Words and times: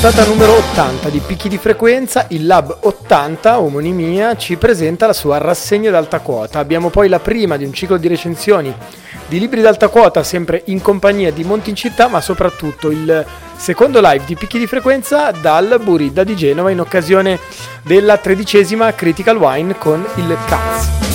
Puntata 0.00 0.26
numero 0.26 0.54
80 0.54 1.10
di 1.10 1.18
Picchi 1.18 1.50
di 1.50 1.58
Frequenza, 1.58 2.24
il 2.30 2.46
Lab 2.46 2.74
80, 2.80 3.60
omonimia, 3.60 4.34
ci 4.34 4.56
presenta 4.56 5.06
la 5.06 5.12
sua 5.12 5.36
rassegna 5.36 5.90
d'alta 5.90 6.20
quota. 6.20 6.58
Abbiamo 6.58 6.88
poi 6.88 7.06
la 7.10 7.18
prima 7.18 7.58
di 7.58 7.66
un 7.66 7.74
ciclo 7.74 7.98
di 7.98 8.08
recensioni 8.08 8.74
di 9.28 9.38
libri 9.38 9.60
d'alta 9.60 9.88
quota, 9.88 10.22
sempre 10.22 10.62
in 10.66 10.80
compagnia 10.80 11.30
di 11.30 11.44
Monti 11.44 11.68
in 11.68 11.76
Città, 11.76 12.08
ma 12.08 12.22
soprattutto 12.22 12.90
il 12.90 13.26
secondo 13.58 14.00
live 14.00 14.24
di 14.24 14.36
Picchi 14.36 14.58
di 14.58 14.66
Frequenza 14.66 15.32
dal 15.32 15.78
Buridda 15.84 16.24
di 16.24 16.34
Genova 16.34 16.70
in 16.70 16.80
occasione 16.80 17.38
della 17.82 18.16
tredicesima 18.16 18.94
Critical 18.94 19.36
Wine 19.36 19.76
con 19.76 20.02
il 20.16 20.38
Caz. 20.46 21.09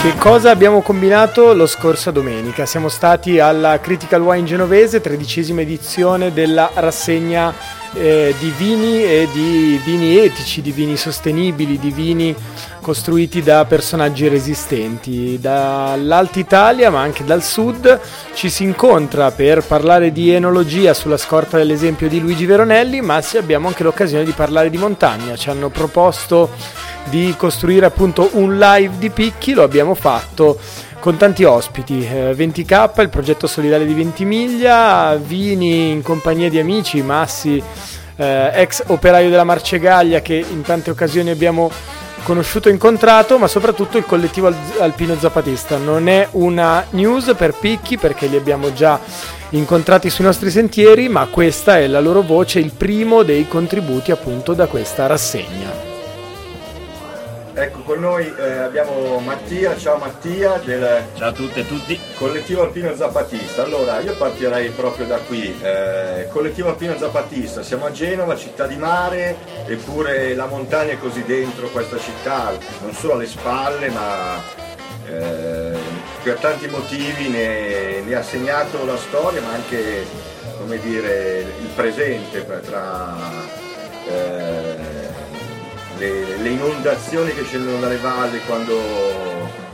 Che 0.00 0.14
cosa 0.16 0.50
abbiamo 0.52 0.80
combinato 0.80 1.52
lo 1.54 1.66
scorsa 1.66 2.12
domenica? 2.12 2.64
Siamo 2.66 2.88
stati 2.88 3.40
alla 3.40 3.80
Critical 3.80 4.22
Wine 4.22 4.46
Genovese, 4.46 5.00
tredicesima 5.00 5.62
edizione 5.62 6.32
della 6.32 6.70
rassegna 6.74 7.52
eh, 7.94 8.32
di 8.38 8.52
vini 8.56 9.02
e 9.02 9.28
di 9.32 9.80
vini 9.84 10.16
etici, 10.16 10.62
di 10.62 10.70
vini 10.70 10.96
sostenibili, 10.96 11.80
di 11.80 11.90
vini 11.90 12.34
costruiti 12.80 13.42
da 13.42 13.64
personaggi 13.64 14.28
resistenti. 14.28 15.38
Dall'Alta 15.40 16.38
Italia, 16.38 16.90
ma 16.90 17.00
anche 17.00 17.24
dal 17.24 17.42
sud, 17.42 18.00
ci 18.34 18.48
si 18.48 18.64
incontra 18.64 19.30
per 19.30 19.64
parlare 19.64 20.12
di 20.12 20.30
enologia 20.30 20.94
sulla 20.94 21.16
scorta 21.16 21.56
dell'esempio 21.56 22.08
di 22.08 22.20
Luigi 22.20 22.46
Veronelli, 22.46 23.00
ma 23.00 23.22
abbiamo 23.36 23.68
anche 23.68 23.82
l'occasione 23.82 24.24
di 24.24 24.32
parlare 24.32 24.70
di 24.70 24.78
montagna. 24.78 25.36
Ci 25.36 25.50
hanno 25.50 25.68
proposto 25.68 26.50
di 27.04 27.34
costruire 27.36 27.86
appunto 27.86 28.30
un 28.32 28.58
live 28.58 28.98
di 28.98 29.10
picchi, 29.10 29.52
lo 29.52 29.62
abbiamo 29.62 29.94
fatto 29.94 30.58
con 30.98 31.16
tanti 31.16 31.44
ospiti, 31.44 32.06
eh, 32.06 32.34
20k, 32.34 33.00
il 33.00 33.08
progetto 33.08 33.46
solidale 33.46 33.86
di 33.86 33.94
Ventimiglia, 33.94 35.14
Vini 35.16 35.90
in 35.90 36.02
compagnia 36.02 36.50
di 36.50 36.58
amici, 36.58 37.00
Massi, 37.02 37.62
eh, 38.16 38.50
ex 38.52 38.82
operaio 38.86 39.30
della 39.30 39.44
Marcegaglia 39.44 40.20
che 40.20 40.34
in 40.34 40.62
tante 40.62 40.90
occasioni 40.90 41.30
abbiamo 41.30 41.70
conosciuto 42.28 42.68
e 42.68 42.72
incontrato, 42.72 43.38
ma 43.38 43.48
soprattutto 43.48 43.96
il 43.96 44.04
collettivo 44.04 44.52
alpino 44.80 45.16
zapatista. 45.16 45.78
Non 45.78 46.08
è 46.08 46.28
una 46.32 46.84
news 46.90 47.32
per 47.34 47.54
picchi 47.54 47.96
perché 47.96 48.26
li 48.26 48.36
abbiamo 48.36 48.70
già 48.74 49.00
incontrati 49.50 50.10
sui 50.10 50.24
nostri 50.24 50.50
sentieri, 50.50 51.08
ma 51.08 51.26
questa 51.30 51.78
è 51.78 51.86
la 51.86 52.00
loro 52.00 52.20
voce, 52.20 52.58
il 52.58 52.72
primo 52.76 53.22
dei 53.22 53.48
contributi 53.48 54.10
appunto 54.10 54.52
da 54.52 54.66
questa 54.66 55.06
rassegna. 55.06 55.87
Ecco, 57.60 57.80
con 57.80 57.98
noi 57.98 58.32
eh, 58.38 58.58
abbiamo 58.58 59.18
Mattia, 59.18 59.76
ciao 59.76 59.96
Mattia 59.96 60.60
del 60.64 61.02
ciao 61.16 61.30
a 61.30 61.32
tutte 61.32 61.58
e 61.58 61.66
tutti. 61.66 61.98
Collettivo 62.16 62.62
Alpino 62.62 62.94
Zapatista. 62.94 63.64
Allora, 63.64 63.98
io 63.98 64.14
partirei 64.14 64.68
proprio 64.68 65.06
da 65.06 65.16
qui. 65.18 65.58
Eh, 65.60 66.28
Collettivo 66.30 66.68
Alpino 66.68 66.96
Zapatista, 66.96 67.64
siamo 67.64 67.86
a 67.86 67.90
Genova, 67.90 68.36
città 68.36 68.68
di 68.68 68.76
mare, 68.76 69.38
eppure 69.66 70.36
la 70.36 70.46
montagna 70.46 70.92
è 70.92 70.98
così 71.00 71.24
dentro 71.24 71.66
questa 71.70 71.98
città, 71.98 72.52
non 72.80 72.92
solo 72.92 73.14
alle 73.14 73.26
spalle, 73.26 73.88
ma 73.88 74.40
eh, 75.08 75.76
per 76.22 76.36
tanti 76.36 76.68
motivi 76.68 77.28
ne, 77.28 78.02
ne, 78.02 78.14
ha 78.14 78.22
segnato 78.22 78.84
la 78.84 78.96
storia, 78.96 79.40
ma 79.40 79.50
anche, 79.50 80.06
come 80.60 80.78
dire, 80.78 81.40
il 81.60 81.68
presente 81.74 82.46
tra 82.64 83.16
eh, 84.06 84.47
le, 85.98 86.36
le 86.36 86.48
inondazioni 86.48 87.34
che 87.34 87.44
scendono 87.44 87.78
dalle 87.78 87.98
valli 87.98 88.40
quando 88.46 89.66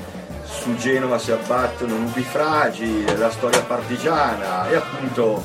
su 0.44 0.74
Genova 0.76 1.18
si 1.18 1.30
abbattono 1.30 1.96
nubifragi, 1.96 3.16
la 3.16 3.30
storia 3.30 3.60
partigiana 3.62 4.68
e 4.68 4.76
appunto 4.76 5.42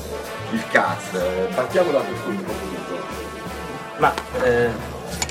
il 0.52 0.62
caz. 0.70 1.18
Partiamo 1.54 1.90
da 1.90 2.00
questo 2.00 2.24
punto. 2.24 2.52
Ma 3.98 4.14
eh, 4.42 4.70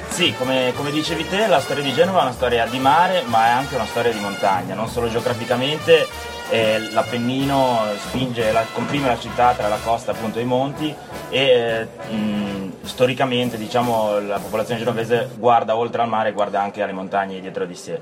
sì, 0.10 0.34
come, 0.38 0.74
come, 0.76 0.92
dicevi 0.92 1.28
te, 1.28 1.48
la 1.48 1.60
storia 1.60 1.82
di 1.82 1.94
Genova 1.94 2.20
è 2.20 2.24
una 2.24 2.34
storia 2.34 2.66
di 2.68 2.78
mare, 2.78 3.24
ma 3.26 3.48
è 3.48 3.50
anche 3.50 3.76
una 3.76 3.86
storia 3.86 4.12
di 4.12 4.20
montagna, 4.20 4.76
non 4.76 4.88
solo 4.88 5.10
geograficamente. 5.10 6.08
Eh, 6.52 6.90
L'Appennino 6.92 7.86
spinge, 8.08 8.52
la, 8.52 8.66
comprime 8.74 9.08
la 9.08 9.20
città 9.20 9.54
tra 9.54 9.68
la 9.68 9.78
costa 9.84 10.12
appunto, 10.12 10.40
e 10.40 10.42
i 10.42 10.46
monti 10.46 10.94
e 11.30 11.88
eh, 12.10 12.12
mh, 12.12 12.59
storicamente 12.90 13.58
diciamo, 13.58 14.20
la 14.20 14.40
popolazione 14.40 14.80
genovese 14.80 15.30
guarda 15.38 15.78
oltre 15.78 16.02
al 16.02 16.10
mare, 16.10 16.34
guarda 16.34 16.62
anche 16.62 16.82
alle 16.82 16.92
montagne 16.92 17.40
dietro 17.40 17.66
di 17.66 17.76
sé. 17.76 18.02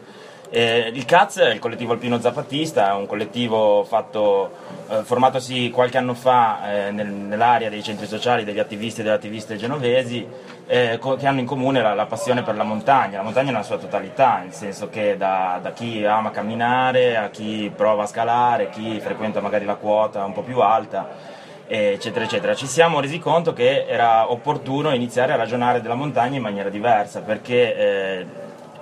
Eh, 0.50 0.90
il 0.94 1.04
CAZ, 1.04 1.50
il 1.54 1.60
collettivo 1.60 1.92
alpino 1.92 2.22
zapatista, 2.22 2.92
è 2.92 2.94
un 2.94 3.06
collettivo 3.06 3.84
fatto, 3.84 4.52
eh, 4.90 5.04
formatosi 5.04 5.70
qualche 5.72 5.98
anno 5.98 6.14
fa 6.14 6.88
eh, 6.88 6.92
nel, 6.92 7.08
nell'area 7.08 7.70
dei 7.70 7.84
centri 7.84 8.08
sociali 8.08 8.46
degli 8.46 8.60
attivisti 8.60 9.02
e 9.02 9.04
delle 9.04 9.16
attiviste 9.16 9.58
genovesi 9.58 10.26
eh, 10.66 10.98
co- 11.02 11.18
che 11.18 11.28
hanno 11.28 11.42
in 11.42 11.46
comune 11.46 11.82
la, 11.82 11.94
la, 11.94 12.06
passione 12.06 12.44
per 12.44 12.56
la 12.56 12.64
montagna, 12.64 13.18
la 13.18 13.24
montagna 13.24 13.52
nella 13.52 13.64
sua 13.64 13.78
totalità, 13.78 14.40
nel 14.40 14.54
senso 14.54 14.88
che 14.88 15.18
da, 15.18 15.60
da 15.62 15.74
chi 15.74 16.06
ama 16.06 16.32
camminare 16.32 17.18
a 17.18 17.30
chi 17.30 17.70
prova 17.76 18.04
a 18.04 18.08
scalare, 18.08 18.70
chi 18.70 19.02
frequenta 19.02 19.42
magari 19.42 19.66
la 19.66 19.76
quota 19.76 20.24
un 20.24 20.32
po' 20.32 20.44
più 20.44 20.62
alta 20.62 21.36
eccetera 21.68 22.26
eccetera. 22.26 22.56
Ci 22.56 22.68
siamo 22.68 23.00
resi 23.00 23.20
conto 23.20 23.54
che 23.54 23.86
era 23.88 24.32
opportuno 24.32 24.94
iniziare 24.94 25.34
a 25.34 25.36
ragionare 25.36 25.82
della 25.82 25.96
montagna 25.96 26.38
in 26.38 26.42
maniera 26.42 26.70
diversa 26.70 27.22
perché 27.22 27.76
eh, 27.76 28.26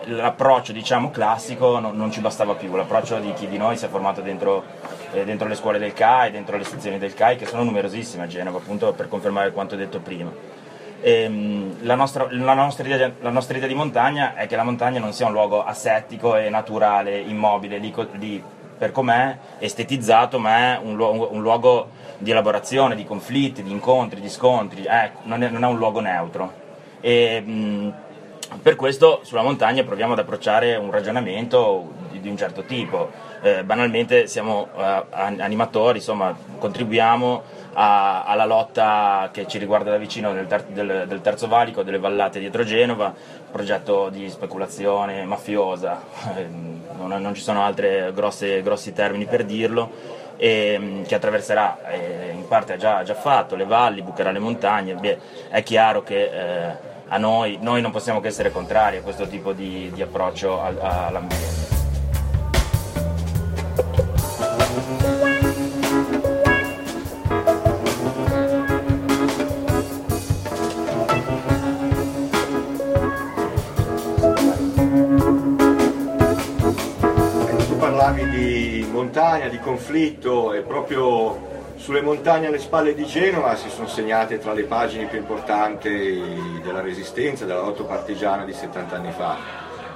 l'approccio 0.06 0.72
diciamo 0.72 1.10
classico 1.10 1.80
non, 1.80 1.96
non, 1.96 2.12
ci 2.12 2.22
bastava 2.22 2.54
più, 2.54 2.76
l'approccio 2.76 3.20
di 3.20 3.34
chi 3.34 3.48
di 3.48 3.58
noi 3.58 3.78
si 3.78 3.86
è 3.86 3.88
formato 3.88 4.22
dentro, 4.22 4.64
eh, 5.12 5.26
dentro, 5.26 5.48
le 5.48 5.56
scuole 5.56 5.80
del 5.80 5.94
CAI, 5.94 6.32
dentro 6.32 6.58
le 6.58 6.64
sezioni 6.64 6.98
del 6.98 7.14
CAI 7.14 7.38
che 7.38 7.46
sono 7.46 7.64
numerosissime 7.64 8.24
a 8.24 8.28
Genova 8.28 8.58
appunto 8.58 8.94
per 8.94 9.08
confermare 9.08 9.52
quanto 9.52 9.76
detto 9.76 10.00
prima. 10.00 10.32
E, 11.02 11.24
ehm, 11.24 11.78
la, 11.82 11.96
nostra, 11.96 12.28
la, 12.30 12.54
nostra 12.54 12.86
idea, 12.86 13.12
la, 13.20 13.30
nostra, 13.30 13.58
idea, 13.58 13.68
di 13.68 13.76
montagna 13.76 14.36
è 14.36 14.48
che 14.48 14.56
la 14.56 14.64
montagna 14.64 15.00
non 15.00 15.14
sia 15.14 15.26
un 15.26 15.34
luogo 15.34 15.64
assettico 15.64 16.36
e 16.36 16.50
naturale, 16.50 17.18
immobile, 17.18 17.78
lì, 17.78 17.94
lì 18.14 18.44
per 18.78 18.92
com'è, 18.92 19.38
estetizzato, 19.60 20.40
ma 20.40 20.76
è 20.76 20.80
un, 20.82 20.96
luogo, 20.96 21.30
un 21.32 21.42
luogo 21.42 21.90
di 22.18 22.32
elaborazione, 22.32 22.96
di 22.96 23.06
conflitti, 23.06 23.64
di 23.64 23.72
incontri, 23.72 24.22
di 24.22 24.30
scontri, 24.30 24.84
eh, 24.84 25.12
non, 25.24 25.44
è, 25.44 25.50
non, 25.50 25.64
è, 25.64 25.68
un 25.68 25.78
luogo 25.78 26.00
neutro. 26.00 26.64
E, 27.02 27.42
mh, 27.42 27.94
per 28.62 28.76
questo 28.76 29.22
sulla 29.24 29.42
montagna 29.42 29.84
proviamo 29.84 30.14
ad 30.14 30.20
approcciare 30.20 30.76
un 30.76 30.92
ragionamento 30.92 31.92
di, 32.12 32.20
di 32.20 32.30
un 32.30 32.38
certo 32.38 32.64
tipo. 32.64 33.12
Eh, 33.42 33.64
banalmente 33.64 34.28
siamo 34.28 34.68
eh, 34.78 35.04
animatori, 35.12 35.98
insomma, 35.98 36.36
contribuiamo 36.58 37.55
a, 37.78 38.24
alla 38.24 38.46
lotta 38.46 39.30
che 39.32 39.48
ci 39.48 39.58
riguarda 39.58 39.92
da 39.92 39.98
vicino 39.98 40.34
del, 40.34 40.48
ter, 40.48 40.64
del, 40.64 41.06
del, 41.08 41.22
Terzo 41.22 41.48
Valico, 41.48 41.84
delle 41.84 42.00
vallate 42.00 42.40
dietro 42.40 42.64
Genova, 42.64 43.14
progetto 43.52 44.10
di 44.10 44.30
speculazione 44.30 45.24
mafiosa, 45.26 46.02
non, 46.98 47.22
non, 47.22 47.34
ci 47.34 47.42
sono 47.42 47.64
altri 47.64 48.12
grossi 48.14 48.94
termini 48.94 49.26
per 49.26 49.46
dirlo. 49.46 50.24
E, 50.38 51.04
che 51.08 51.16
attraverserà, 51.16 51.80
eh, 51.92 52.32
in 52.34 52.46
parte 52.46 52.74
ha 52.74 52.78
già, 52.78 53.04
già, 53.04 53.14
fatto, 53.14 53.56
le 53.56 53.64
valli, 53.64 54.02
bucherà 54.02 54.32
le 54.32 54.40
montagne, 54.40 54.96
Beh, 54.96 55.18
è 55.50 55.64
chiaro 55.64 56.04
che 56.04 56.24
eh, 56.24 56.76
a 57.08 57.18
noi, 57.18 57.58
noi, 57.62 57.82
non 57.82 57.92
possiamo 57.92 58.20
che 58.20 58.28
essere 58.28 58.52
contrari 58.52 58.98
a 58.98 59.02
questo 59.02 59.28
tipo 59.28 59.54
di, 59.54 59.90
di 59.94 60.02
approccio 60.02 60.62
all'ambiente. 60.62 61.65
Montagna, 79.46 79.50
di 79.50 79.60
conflitto 79.60 80.54
e 80.54 80.62
proprio 80.62 81.54
sulle 81.76 82.02
montagne 82.02 82.48
alle 82.48 82.60
spalle 82.60 82.96
di 82.96 83.06
Genova 83.06 83.56
si 83.56 83.70
sono 83.70 83.88
segnate 83.88 84.40
tra 84.40 84.54
le 84.54 84.64
pagine 84.64 85.06
più 85.06 85.20
importanti 85.20 86.60
della 86.64 86.82
resistenza, 86.82 87.46
della 87.46 87.62
lotta 87.62 87.84
partigiana 87.84 88.46
di 88.46 88.54
70 88.54 88.96
anni 88.96 89.12
fa. 89.12 89.38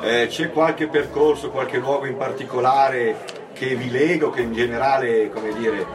Eh, 0.01 0.27
c'è 0.27 0.51
qualche 0.51 0.87
percorso, 0.87 1.49
qualche 1.49 1.77
luogo 1.77 2.05
in 2.05 2.17
particolare 2.17 3.17
che 3.53 3.75
vi 3.75 3.89
leggo, 3.89 4.29
che 4.29 4.41
in 4.41 4.53
generale, 4.53 5.29
dire, 5.57 5.85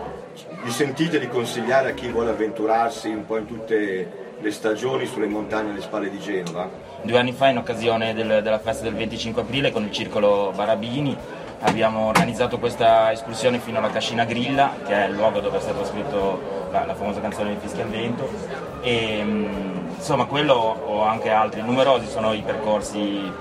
vi 0.62 0.71
sentite 0.71 1.19
di 1.19 1.29
consigliare 1.29 1.91
a 1.91 1.95
chi 1.95 2.09
vuole 2.09 2.31
avventurarsi 2.31 3.09
un 3.09 3.25
po' 3.25 3.39
in 3.39 3.47
tutte 3.47 4.23
le 4.39 4.51
stagioni 4.51 5.06
sulle 5.06 5.27
montagne 5.27 5.71
alle 5.71 5.81
spalle 5.81 6.11
di 6.11 6.19
Genova? 6.19 6.69
Due 7.01 7.19
anni 7.19 7.33
fa 7.33 7.49
in 7.49 7.59
occasione 7.59 8.12
del, 8.15 8.43
della 8.43 8.59
festa 8.59 8.83
del 8.83 8.95
25 8.95 9.43
aprile 9.43 9.71
con 9.71 9.85
il 9.85 9.93
circolo 9.93 10.53
Barabini 10.55 11.17
abbiamo 11.64 12.06
organizzato 12.06 12.58
questa 12.58 13.11
escursione 13.12 13.58
fino 13.58 13.78
alla 13.78 13.90
Cascina 13.90 14.25
Grilla, 14.25 14.76
che 14.84 14.94
è 14.94 15.08
il 15.08 15.14
luogo 15.14 15.40
dove 15.40 15.58
è 15.58 15.61
stata 15.61 15.84
scritta 15.84 16.16
la, 16.70 16.84
la, 16.84 16.94
famosa 16.94 17.20
canzone 17.20 17.55
di 17.55 17.61
Fischia 17.61 17.84
al 17.84 17.90
Vento. 17.90 18.28
E, 18.81 19.19
insomma, 19.96 20.26
quello 20.26 20.55
o 20.55 21.02
anche 21.02 21.31
altri 21.31 21.62
numerosi 21.62 22.06
sono 22.06 22.32
i 22.32 22.43
percorsi 22.43 23.32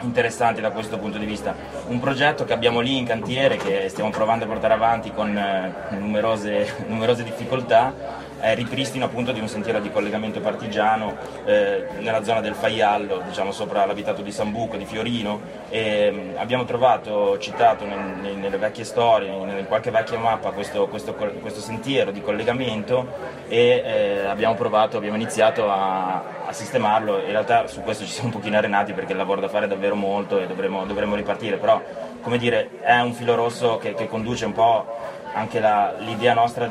interessanti 0.00 0.60
da 0.60 0.70
questo 0.70 0.98
punto 0.98 1.18
di 1.18 1.26
vista. 1.26 1.54
Un 1.88 2.00
progetto 2.00 2.44
che 2.44 2.52
abbiamo 2.52 2.80
lì 2.80 2.96
in 2.96 3.06
cantiere, 3.06 3.56
che 3.56 3.88
stiamo 3.88 4.10
provando 4.10 4.44
a 4.44 4.48
portare 4.48 4.74
avanti 4.74 5.12
con 5.12 5.36
eh, 5.36 5.96
numerose, 5.96 6.84
numerose 6.88 7.22
difficoltà, 7.22 7.92
il 8.50 8.56
ripristino 8.56 9.04
appunto 9.04 9.30
di 9.30 9.40
un 9.40 9.48
sentiero 9.48 9.78
di 9.78 9.90
collegamento 9.90 10.40
partigiano 10.40 11.16
eh, 11.44 11.86
nella 12.00 12.24
zona 12.24 12.40
del 12.40 12.54
Faiallo, 12.54 13.22
diciamo 13.26 13.52
sopra 13.52 13.86
l'abitato 13.86 14.20
di 14.20 14.32
Sambuco, 14.32 14.76
di 14.76 14.84
Fiorino. 14.84 15.40
E, 15.68 16.10
mh, 16.10 16.38
abbiamo 16.38 16.64
trovato, 16.64 17.38
citato 17.38 17.84
nel, 17.84 18.36
nelle 18.36 18.56
vecchie 18.56 18.84
storie, 18.84 19.30
in 19.30 19.66
qualche 19.68 19.90
vecchia 19.90 20.18
mappa, 20.18 20.50
questo, 20.50 20.88
questo, 20.88 21.14
questo 21.14 21.60
sentiero 21.60 22.10
di 22.10 22.20
collegamento 22.20 23.06
e 23.48 23.82
eh, 23.84 24.26
abbiamo 24.26 24.54
provato, 24.54 24.96
abbiamo 24.96 25.16
iniziato 25.16 25.70
a, 25.70 26.46
a, 26.46 26.52
sistemarlo. 26.52 27.20
In 27.20 27.30
realtà 27.30 27.68
su 27.68 27.80
questo 27.82 28.04
ci 28.04 28.10
siamo 28.10 28.28
un 28.28 28.34
pochino 28.34 28.56
arenati 28.56 28.92
perché 28.92 29.12
il 29.12 29.18
lavoro 29.18 29.40
da 29.40 29.48
fare 29.48 29.66
è 29.66 29.68
davvero 29.68 29.94
molto 29.94 30.40
e 30.40 30.46
dovremo, 30.46 30.84
dovremo 30.84 31.14
ripartire, 31.14 31.56
però 31.56 31.80
come 32.22 32.38
dire, 32.38 32.70
è 32.80 32.98
un 33.00 33.12
filo 33.12 33.34
rosso 33.34 33.78
che, 33.78 33.94
che 33.94 34.08
conduce 34.08 34.44
un 34.44 34.52
po' 34.52 34.86
anche 35.34 35.60
la, 35.60 35.94
l'idea 35.98 36.34
nostra 36.34 36.66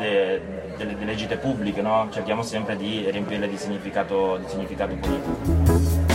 delle, 0.85 0.97
delle, 0.97 1.15
gite 1.15 1.37
pubbliche, 1.37 1.81
no? 1.81 2.09
cerchiamo 2.11 2.41
sempre 2.43 2.75
di 2.75 3.09
riempirle 3.09 3.47
di 3.47 3.57
significato, 3.57 4.37
di 4.37 4.47
significato 4.47 4.93
politico. 4.99 6.10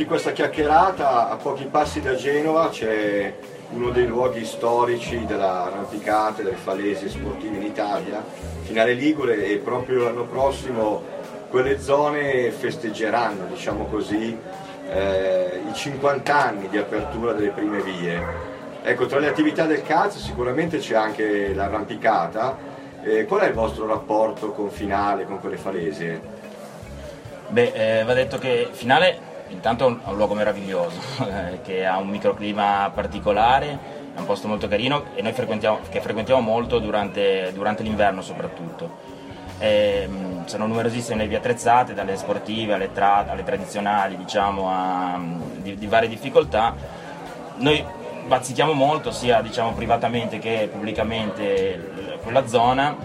Di 0.00 0.06
questa 0.06 0.32
chiacchierata, 0.32 1.28
a 1.28 1.36
pochi 1.36 1.66
passi 1.66 2.00
da 2.00 2.14
Genova 2.14 2.70
c'è 2.70 3.30
uno 3.72 3.90
dei 3.90 4.06
luoghi 4.06 4.46
storici 4.46 5.26
dell'arrampicata, 5.26 6.40
delle 6.42 6.56
falesi 6.56 7.10
sportive 7.10 7.58
in 7.58 7.62
Italia, 7.64 8.24
Finale 8.62 8.94
Ligure 8.94 9.44
e 9.44 9.58
proprio 9.58 10.04
l'anno 10.04 10.24
prossimo 10.24 11.02
quelle 11.50 11.78
zone 11.78 12.50
festeggeranno, 12.52 13.44
diciamo 13.50 13.84
così, 13.84 14.34
eh, 14.88 15.60
i 15.68 15.74
50 15.74 16.34
anni 16.34 16.68
di 16.70 16.78
apertura 16.78 17.34
delle 17.34 17.50
prime 17.50 17.82
vie. 17.82 18.18
Ecco, 18.82 19.04
tra 19.04 19.18
le 19.18 19.28
attività 19.28 19.66
del 19.66 19.82
CAZ 19.82 20.16
sicuramente 20.16 20.78
c'è 20.78 20.94
anche 20.94 21.52
l'arrampicata. 21.52 22.56
Eh, 23.02 23.26
qual 23.26 23.40
è 23.40 23.48
il 23.48 23.54
vostro 23.54 23.86
rapporto 23.86 24.52
con 24.52 24.70
Finale, 24.70 25.26
con 25.26 25.38
quelle 25.38 25.58
falesi? 25.58 26.39
Beh, 27.50 27.98
eh, 28.00 28.04
va 28.04 28.14
detto 28.14 28.38
che 28.38 28.68
Finale 28.70 29.28
intanto 29.48 29.84
è 30.04 30.08
un 30.08 30.16
luogo 30.16 30.34
meraviglioso 30.34 31.00
eh, 31.26 31.60
che 31.62 31.84
ha 31.84 31.98
un 31.98 32.08
microclima 32.08 32.90
particolare, 32.94 33.78
è 34.14 34.18
un 34.18 34.24
posto 34.26 34.46
molto 34.46 34.68
carino 34.68 35.06
e 35.14 35.22
noi 35.22 35.32
frequentiamo, 35.32 35.80
che 35.88 36.00
frequentiamo 36.00 36.40
molto 36.40 36.78
durante, 36.78 37.50
durante 37.52 37.82
l'inverno 37.82 38.22
soprattutto. 38.22 39.18
E, 39.58 40.02
ehm, 40.04 40.46
sono 40.46 40.66
numerosissime 40.66 41.22
le 41.22 41.28
vie 41.28 41.38
attrezzate, 41.38 41.92
dalle 41.92 42.16
sportive 42.16 42.74
alle, 42.74 42.92
tra, 42.92 43.28
alle 43.28 43.42
tradizionali, 43.42 44.16
diciamo, 44.16 44.70
a, 44.70 45.20
di, 45.56 45.76
di, 45.76 45.86
varie 45.86 46.08
difficoltà. 46.08 46.74
Noi 47.56 47.84
bazzichiamo 48.26 48.72
molto 48.72 49.10
sia 49.10 49.42
diciamo, 49.42 49.72
privatamente 49.72 50.38
che 50.38 50.68
pubblicamente 50.70 52.18
quella 52.22 52.46
zona, 52.46 52.96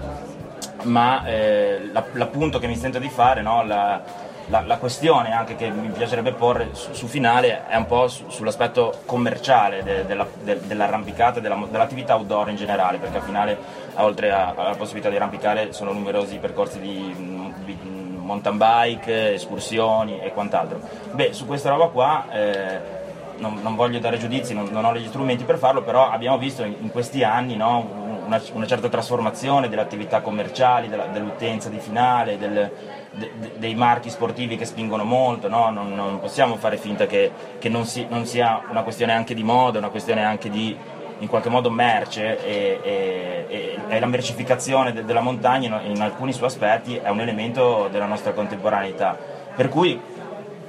ma 0.83 1.25
eh, 1.25 1.89
l'appunto 2.13 2.59
che 2.59 2.68
mi 2.68 2.75
sento 2.75 3.00
di 3.00 3.09
fare, 3.09 3.41
no, 3.41 3.63
la, 3.63 4.01
la, 4.47 4.62
la, 4.62 4.77
questione 4.77 5.33
anche 5.33 5.56
che 5.56 5.69
mi 5.69 5.89
piacerebbe 5.89 6.31
porre 6.31 6.69
su, 6.74 6.94
su 6.94 7.07
finale 7.07 7.68
è 7.68 7.75
un 7.75 7.86
po' 7.86 8.07
su, 8.07 8.30
sull'aspetto 8.30 9.01
commerciale 9.06 9.83
de, 9.83 10.06
de, 10.06 10.25
de, 10.44 10.59
dell'arrampicata, 10.68 11.39
della, 11.39 11.57
dell'attività 11.69 12.15
outdoor 12.15 12.50
in 12.50 12.56
generale, 12.56 12.97
perché 12.97 13.18
a 13.18 13.21
finale, 13.21 13.57
oltre 13.95 14.31
alla 14.31 14.75
possibilità 14.77 15.09
di 15.09 15.15
arrampicare, 15.15 15.74
sono 15.74 15.92
numerosi 15.92 16.38
percorsi 16.38 16.80
di, 16.80 17.53
di 17.63 17.77
mountain 17.81 18.57
bike, 18.57 19.33
escursioni 19.33 20.19
e 20.19 20.31
quant'altro. 20.31 20.79
Beh, 21.12 21.34
su 21.34 21.46
questa 21.46 21.69
roba 21.69 21.88
qua... 21.88 22.25
Eh, 22.31 23.03
non, 23.38 23.60
non, 23.62 23.75
voglio 23.75 24.00
dare 24.00 24.17
giudizi, 24.17 24.53
non, 24.53 24.69
non, 24.72 24.86
ho 24.86 24.96
gli 24.96 25.08
strumenti 25.08 25.43
per 25.43 25.58
farlo, 25.58 25.81
però 25.81 26.10
abbiamo 26.10 26.38
visto 26.38 26.63
in, 26.63 26.74
in 26.79 26.89
questi 26.89 27.22
anni 27.22 27.58
no, 27.58 28.24
una, 28.25 28.41
una, 28.53 28.65
certa 28.65 28.88
trasformazione 28.88 29.67
delle 29.67 29.81
attività 29.81 30.22
commerciali, 30.22 30.88
della, 30.88 31.08
dell'utenza 31.08 31.67
di 31.67 31.79
finale, 31.79 32.38
del, 32.38 32.72
de, 33.15 33.31
dei 33.57 33.75
marchi 33.75 34.10
sportivi 34.10 34.57
che 34.57 34.65
spingono 34.65 35.03
molto, 35.03 35.48
no? 35.48 35.69
non, 35.69 35.93
non, 35.93 36.19
possiamo 36.19 36.55
fare 36.57 36.77
finta 36.77 37.05
che, 37.05 37.31
che 37.60 37.69
non, 37.69 37.86
si, 37.86 38.05
non, 38.10 38.25
sia 38.25 38.62
una 38.69 38.84
questione 38.84 39.13
anche 39.13 39.34
di 39.34 39.43
moda, 39.43 39.79
una 39.79 39.89
questione 39.89 40.24
anche 40.24 40.50
di 40.50 40.77
in 41.19 41.29
qualche 41.29 41.48
modo 41.48 41.72
merce 41.72 42.43
e, 42.43 42.79
e, 42.84 43.79
e 43.88 44.00
la 44.00 44.05
mercificazione 44.05 44.91
de, 44.91 45.05
della 45.05 45.22
montagna 45.22 45.81
in, 45.81 45.95
in 45.95 46.01
alcuni 46.01 46.34
suoi 46.34 46.48
aspetti 46.48 46.98
è 46.98 47.10
un 47.10 47.22
elemento 47.22 47.88
della 47.89 48.05
nostra 48.05 48.34
contemporaneità. 48.34 49.17
Per 49.55 49.69
cui 49.69 50.00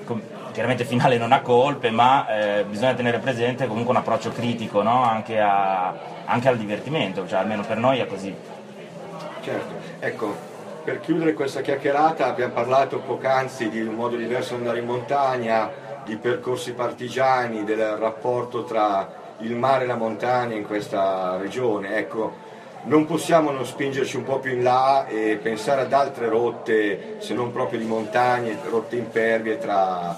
com, 0.04 0.22
chiaramente 0.52 0.84
finale 0.84 1.18
non 1.18 1.32
ha 1.32 1.40
colpe, 1.40 1.90
ma 1.90 2.28
eh, 2.28 2.64
bisogna 2.64 2.94
tenere 2.94 3.18
presente 3.18 3.66
comunque 3.66 3.90
un 3.92 3.98
approccio 3.98 4.30
critico 4.30 4.82
no? 4.82 5.02
anche, 5.02 5.40
a, 5.40 5.94
anche, 6.24 6.48
al 6.48 6.56
divertimento, 6.56 7.26
cioè 7.26 7.40
almeno 7.40 7.62
per 7.62 7.78
noi 7.78 7.98
è 7.98 8.06
così. 8.06 8.34
Certo, 9.42 9.74
ecco, 9.98 10.34
per 10.86 11.00
chiudere 11.00 11.34
questa 11.34 11.62
chiacchierata 11.62 12.26
abbiamo 12.26 12.52
parlato 12.52 13.00
poc'anzi 13.00 13.68
di 13.68 13.80
un 13.80 13.96
modo 13.96 14.14
diverso 14.14 14.54
di 14.54 14.60
andare 14.60 14.78
in 14.78 14.86
montagna, 14.86 15.68
di 16.04 16.14
percorsi 16.14 16.74
partigiani, 16.74 17.64
del 17.64 17.96
rapporto 17.96 18.62
tra 18.62 19.34
il 19.38 19.56
mare 19.56 19.82
e 19.82 19.86
la 19.88 19.96
montagna 19.96 20.54
in 20.54 20.64
questa 20.64 21.38
regione. 21.38 21.96
Ecco, 21.96 22.36
non 22.84 23.04
possiamo 23.04 23.50
non 23.50 23.66
spingerci 23.66 24.16
un 24.16 24.22
po' 24.22 24.38
più 24.38 24.52
in 24.52 24.62
là 24.62 25.08
e 25.08 25.40
pensare 25.42 25.80
ad 25.80 25.92
altre 25.92 26.28
rotte, 26.28 27.16
se 27.18 27.34
non 27.34 27.50
proprio 27.50 27.80
di 27.80 27.86
montagne, 27.86 28.56
rotte 28.70 28.94
impervie 28.94 29.58
tra 29.58 30.16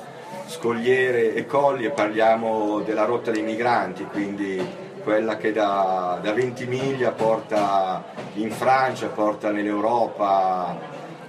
scogliere 0.48 1.32
e 1.32 1.46
colli 1.46 1.86
e 1.86 1.90
parliamo 1.90 2.80
della 2.80 3.06
rotta 3.06 3.30
dei 3.30 3.42
migranti, 3.42 4.04
quindi 4.04 4.87
quella 5.08 5.38
che 5.38 5.52
da, 5.52 6.18
da 6.20 6.34
Ventimiglia 6.34 7.12
porta 7.12 8.04
in 8.34 8.50
Francia, 8.50 9.06
porta 9.06 9.50
nell'Europa 9.50 10.78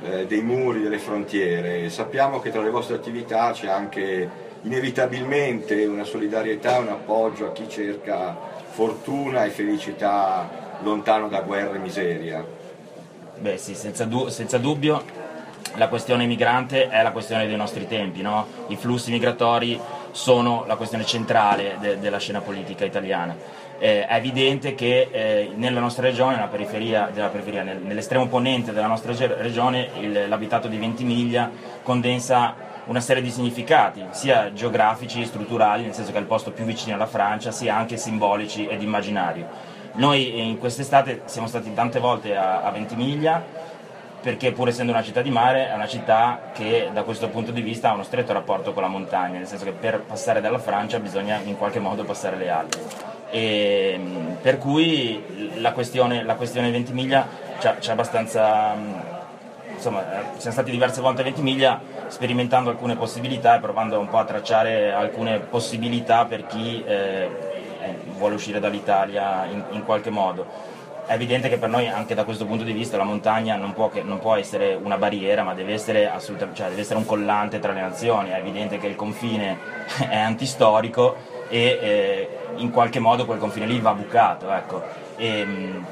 eh, 0.03 0.25
dei 0.27 0.41
muri, 0.41 0.81
delle 0.81 0.98
frontiere. 0.98 1.89
Sappiamo 1.89 2.41
che 2.41 2.51
tra 2.51 2.62
le 2.62 2.71
vostre 2.71 2.95
attività 2.95 3.51
c'è 3.51 3.69
anche 3.69 4.29
inevitabilmente 4.63 5.86
una 5.86 6.03
solidarietà, 6.03 6.79
un 6.79 6.89
appoggio 6.89 7.45
a 7.45 7.51
chi 7.53 7.69
cerca 7.69 8.36
fortuna 8.67 9.45
e 9.45 9.50
felicità 9.50 10.77
lontano 10.81 11.29
da 11.29 11.39
guerra 11.39 11.75
e 11.75 11.79
miseria. 11.79 12.45
Beh 13.38 13.57
sì, 13.57 13.75
senza, 13.75 14.03
du- 14.03 14.27
senza 14.27 14.57
dubbio 14.57 15.01
la 15.75 15.88
questione 15.88 16.25
migrante 16.25 16.89
è 16.89 17.01
la 17.01 17.12
questione 17.12 17.48
dei 17.48 17.55
nostri 17.55 17.88
tempi, 17.88 18.21
no? 18.21 18.45
i 18.67 18.75
flussi 18.75 19.09
migratori 19.09 19.79
sono 20.12 20.65
la 20.67 20.75
questione 20.75 21.05
centrale 21.05 21.77
de- 21.79 22.00
della 22.00 22.17
scena 22.17 22.41
politica 22.41 22.83
italiana 22.83 23.67
eh, 23.79 24.05
è 24.05 24.15
evidente 24.15 24.75
che 24.75 25.07
eh, 25.12 25.51
nella 25.55 25.79
nostra 25.79 26.03
regione, 26.03 26.36
nella 26.36 26.48
periferia, 26.48 27.09
periferia 27.31 27.63
nel, 27.63 27.77
nell'estremo 27.77 28.27
ponente 28.27 28.74
della 28.74 28.88
nostra 28.88 29.13
regione, 29.38 29.89
il, 30.00 30.27
l'abitato 30.27 30.67
di 30.67 30.77
Ventimiglia 30.77 31.50
condensa 31.81 32.67
una 32.86 33.00
serie 33.00 33.21
di 33.21 33.29
significati, 33.29 34.03
sia 34.12 34.51
geografici, 34.51 35.24
strutturali, 35.25 35.83
nel 35.83 35.93
senso 35.93 36.12
che 36.12 36.17
è 36.17 36.21
il 36.21 36.27
posto 36.27 36.51
più 36.51 36.65
vicino 36.65 36.95
alla 36.95 37.05
Francia, 37.05 37.51
sia 37.51 37.75
anche 37.75 37.98
simbolici 37.98 38.65
ed 38.67 38.81
immaginari. 38.81 39.45
Noi 39.93 40.48
in 40.48 40.57
quest'estate 40.57 41.21
siamo 41.25 41.48
stati 41.48 41.74
tante 41.74 42.00
volte 42.00 42.36
a, 42.36 42.62
a 42.62 42.71
Ventimiglia, 42.71 43.43
perché 44.21 44.51
pur 44.51 44.67
essendo 44.67 44.91
una 44.91 45.03
città 45.03 45.21
di 45.21 45.29
mare 45.29 45.69
è 45.69 45.74
una 45.74 45.88
città 45.88 46.51
che 46.53 46.89
da 46.91 47.03
questo 47.03 47.29
punto 47.29 47.51
di 47.51 47.62
vista 47.62 47.89
ha 47.89 47.93
uno 47.93 48.03
stretto 48.03 48.33
rapporto 48.33 48.74
con 48.74 48.81
la 48.81 48.89
montagna, 48.89 49.38
nel 49.38 49.48
senso 49.48 49.65
che 49.65 49.71
per 49.71 50.01
passare 50.01 50.41
dalla 50.41 50.59
Francia 50.59 51.00
bisogna 51.00 51.39
in 51.43 51.57
qualche 51.57 51.79
modo 51.79 52.03
passare 52.03 52.36
le 52.36 52.50
Alpi. 52.50 52.77
E, 53.31 54.00
per 54.41 54.57
cui 54.57 55.51
la 55.55 55.71
questione, 55.71 56.24
la 56.24 56.36
questione 56.36 56.71
Ventimiglia 56.71 57.27
c'è, 57.59 57.91
abbastanza 57.91 58.75
insomma, 59.74 60.01
eh, 60.01 60.24
siamo 60.38 60.55
stati 60.55 60.71
diverse 60.71 61.01
volte 61.01 61.21
a 61.21 61.24
Ventimiglia 61.24 61.79
sperimentando 62.07 62.69
alcune 62.69 62.95
possibilità 62.95 63.55
e 63.55 63.59
provando 63.59 64.00
un 64.00 64.09
po' 64.09 64.17
a 64.17 64.25
tracciare 64.25 64.91
alcune 64.91 65.39
possibilità 65.39 66.25
per 66.25 66.45
chi 66.45 66.83
eh, 66.83 67.29
vuole 68.17 68.36
uscire 68.36 68.59
dall'Italia 68.59 69.45
in, 69.45 69.63
in, 69.71 69.83
qualche 69.83 70.09
modo. 70.09 70.67
È 71.05 71.13
evidente 71.13 71.50
che 71.50 71.57
per 71.57 71.69
noi 71.69 71.88
anche 71.88 72.13
da 72.13 72.24
questo 72.24 72.45
punto 72.45 72.63
di 72.63 72.71
vista 72.71 72.98
la 72.98 73.03
montagna 73.03 73.55
non 73.55 73.74
può, 73.74 73.89
che, 73.89 74.03
non 74.03 74.19
può 74.19 74.36
essere 74.36 74.75
una 74.75 74.98
barriera, 74.98 75.43
ma 75.43 75.53
deve 75.53 75.74
essere, 75.74 76.12
cioè 76.19 76.67
deve 76.69 76.81
essere, 76.81 77.00
un 77.00 77.05
collante 77.05 77.59
tra 77.59 77.71
le 77.71 77.81
nazioni. 77.81 78.29
È 78.29 78.38
evidente 78.38 78.77
che 78.77 78.88
il 78.88 78.95
confine 78.95 79.57
è 80.07 80.17
antistorico 80.17 81.28
e 81.50 81.79
eh, 81.82 82.29
in 82.58 82.72
qualche 82.72 83.00
modo 83.00 83.25
quel 83.25 83.39
confine 83.39 83.65
lì 83.65 83.79
va 83.79 83.94
bucato. 83.94 84.51
Ecco. 84.51 84.82
E, 85.18 85.46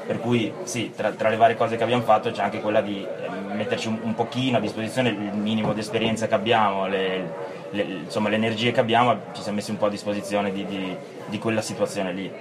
per 0.06 0.20
cui 0.20 0.52
sì, 0.62 0.92
tra, 0.96 1.10
tra, 1.10 1.28
le 1.28 1.36
varie 1.36 1.56
cose 1.56 1.76
che 1.76 1.82
abbiamo 1.82 2.02
fatto 2.02 2.30
c'è 2.30 2.42
anche 2.42 2.60
quella 2.60 2.80
di 2.80 3.04
eh, 3.04 3.54
metterci 3.54 3.88
un, 3.88 3.98
un, 4.02 4.14
pochino 4.14 4.56
a 4.56 4.60
disposizione 4.60 5.10
il 5.10 5.34
minimo 5.34 5.74
di 5.74 5.80
esperienza 5.80 6.26
che 6.26 6.34
abbiamo, 6.34 6.86
le, 6.86 7.30
le, 7.70 7.82
insomma, 7.82 8.30
le 8.30 8.36
energie 8.36 8.72
che 8.72 8.80
abbiamo, 8.80 9.14
ci 9.32 9.42
siamo 9.42 9.58
messi 9.58 9.70
un 9.70 9.76
po' 9.76 9.86
a 9.86 9.90
disposizione 9.90 10.50
di, 10.52 10.64
di, 10.64 10.96
di 11.26 11.38
quella 11.38 11.60
situazione 11.60 12.12
lì. 12.12 12.32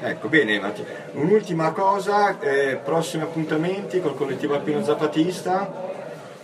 Ecco, 0.00 0.28
bene, 0.28 0.60
un'ultima 1.12 1.72
cosa, 1.72 2.38
eh, 2.40 2.76
prossimi 2.76 3.22
appuntamenti 3.22 4.00
col 4.00 4.14
collettivo 4.14 4.54
Alpino 4.54 4.84
Zapatista? 4.84 5.92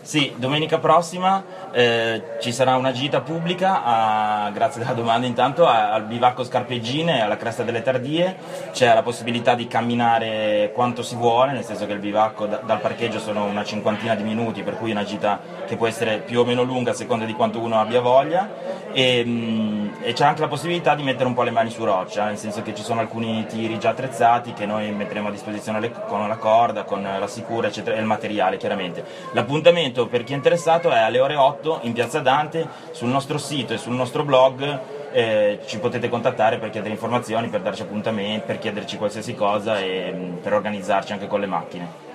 Sì, 0.03 0.33
domenica 0.37 0.79
prossima 0.79 1.45
eh, 1.73 2.39
ci 2.41 2.53
sarà 2.53 2.77
una 2.77 2.91
gita 2.91 3.21
pubblica, 3.21 3.85
a, 3.85 4.51
grazie 4.51 4.83
alla 4.83 4.95
domanda 4.95 5.27
intanto, 5.27 5.67
a, 5.67 5.93
al 5.93 6.05
bivacco 6.05 6.43
Scarpeggine, 6.43 7.23
alla 7.23 7.37
Cresta 7.37 7.65
delle 7.65 7.83
Tardie, 7.83 8.35
c'è 8.73 8.95
la 8.95 9.03
possibilità 9.03 9.55
di 9.55 9.67
camminare 9.67 10.73
quanto 10.75 11.03
si 11.03 11.17
vuole, 11.17 11.53
nel 11.53 11.65
senso 11.65 11.85
che 11.85 11.93
il 11.93 11.99
bivacco 11.99 12.47
da, 12.47 12.63
dal 12.65 12.81
parcheggio 12.81 13.21
sono 13.21 13.45
una 13.45 13.63
cinquantina 13.63 14.15
di 14.15 14.23
minuti, 14.23 14.63
per 14.63 14.79
cui 14.79 14.89
è 14.89 14.93
una 14.93 15.05
gita 15.05 15.39
che 15.67 15.77
può 15.77 15.87
essere 15.87 16.19
più 16.19 16.41
o 16.41 16.45
meno 16.47 16.63
lunga 16.63 16.93
a 16.93 16.95
seconda 16.95 17.27
di 17.27 17.35
quanto 17.35 17.61
uno 17.61 17.79
abbia 17.79 18.01
voglia 18.01 18.49
e, 18.93 19.23
mh, 19.23 19.31
mm, 19.31 19.89
e 20.01 20.13
c'è 20.15 20.25
anche 20.25 20.41
la 20.41 20.49
possibilità 20.49 20.95
di 20.95 21.03
mettere 21.03 21.27
un 21.27 21.35
po' 21.35 21.43
le 21.43 21.51
mani 21.51 21.71
su 21.71 21.85
roccia, 21.85 22.25
nel 22.25 22.39
senso 22.39 22.63
che 22.63 22.75
ci 22.75 22.83
sono 22.83 23.01
alcuni 23.01 23.45
tiri 23.47 23.79
già 23.79 23.91
attrezzati 23.91 24.55
che 24.55 24.65
noi 24.65 24.91
metteremo 24.93 25.29
a 25.29 25.31
disposizione 25.31 25.79
le, 25.79 25.93
con 26.09 26.27
la 26.27 26.37
corda, 26.37 26.85
con 26.85 27.03
la 27.03 27.27
sicura 27.27 27.69
eccetera, 27.69 27.97
e 27.97 28.01
il 28.01 28.07
materiale 28.07 28.57
chiaramente. 28.57 29.05
L'appuntamento 29.33 29.90
appuntamento 29.91 30.07
per 30.07 30.25
chi 30.25 30.33
è 30.33 30.37
interessato 30.37 30.91
è 30.91 30.99
alle 30.99 31.21
ore 31.21 31.35
8 31.35 31.81
in 31.83 31.93
Piazza 31.93 32.21
Dante, 32.21 32.67
sul 32.93 33.09
nostro 33.09 33.39
sito 33.39 33.75
e 33.75 33.79
sul 33.79 33.95
nostro 33.95 34.25
blog 34.25 34.81
eh, 35.13 35.61
ci 35.67 35.79
potete 35.79 36.09
contattare 36.09 36.59
per 36.59 36.71
chiedere 36.71 36.93
informazioni, 36.93 37.49
per 37.49 37.61
darci 37.61 37.83
appuntamenti, 37.83 38.47
per 38.47 38.59
chiederci 38.59 38.97
qualsiasi 38.97 39.35
cosa 39.35 39.79
e 39.79 40.13
mm, 40.15 40.37
per 40.37 40.55
organizzarci 40.55 41.13
anche 41.13 41.27
con 41.27 41.41
le 41.41 41.47
macchine. 41.47 42.09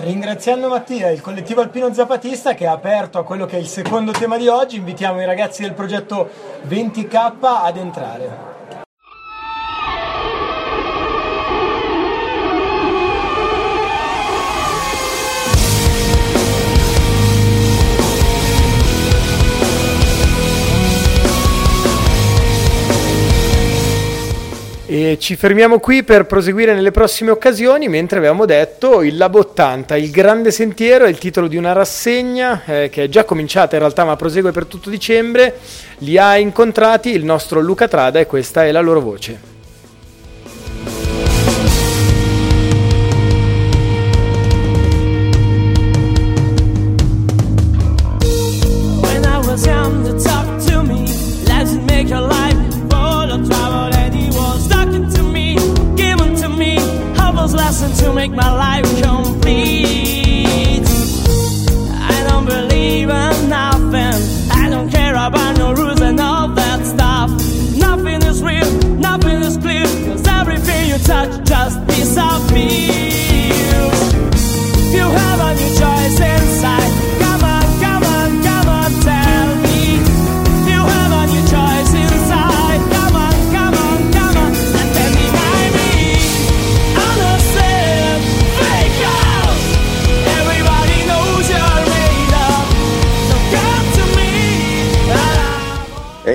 Ringraziando 0.00 0.68
Mattia, 0.68 1.10
il 1.10 1.20
collettivo 1.20 1.60
Alpino 1.60 1.92
Zapatista 1.92 2.54
che 2.54 2.66
ha 2.66 2.72
aperto 2.72 3.18
a 3.18 3.24
quello 3.24 3.46
che 3.46 3.56
è 3.56 3.60
il 3.60 3.66
secondo 3.66 4.12
tema 4.12 4.36
di 4.36 4.46
oggi, 4.46 4.76
invitiamo 4.76 5.20
i 5.20 5.24
ragazzi 5.24 5.62
del 5.62 5.72
progetto 5.72 6.30
20K 6.68 7.36
ad 7.40 7.76
entrare. 7.76 8.47
E 24.90 25.18
ci 25.20 25.36
fermiamo 25.36 25.80
qui 25.80 26.02
per 26.02 26.24
proseguire 26.24 26.72
nelle 26.72 26.92
prossime 26.92 27.30
occasioni, 27.30 27.88
mentre 27.88 28.16
avevamo 28.16 28.46
detto 28.46 29.02
il 29.02 29.18
Lab 29.18 29.34
80, 29.34 29.94
il 29.96 30.10
grande 30.10 30.50
sentiero, 30.50 31.04
è 31.04 31.10
il 31.10 31.18
titolo 31.18 31.46
di 31.46 31.58
una 31.58 31.74
rassegna 31.74 32.64
eh, 32.64 32.88
che 32.88 33.04
è 33.04 33.08
già 33.10 33.24
cominciata 33.24 33.74
in 33.74 33.82
realtà 33.82 34.04
ma 34.06 34.16
prosegue 34.16 34.50
per 34.50 34.64
tutto 34.64 34.88
dicembre, 34.88 35.58
li 35.98 36.16
ha 36.16 36.38
incontrati 36.38 37.10
il 37.10 37.22
nostro 37.22 37.60
Luca 37.60 37.86
Trada 37.86 38.18
e 38.18 38.24
questa 38.24 38.64
è 38.64 38.72
la 38.72 38.80
loro 38.80 39.02
voce. 39.02 39.57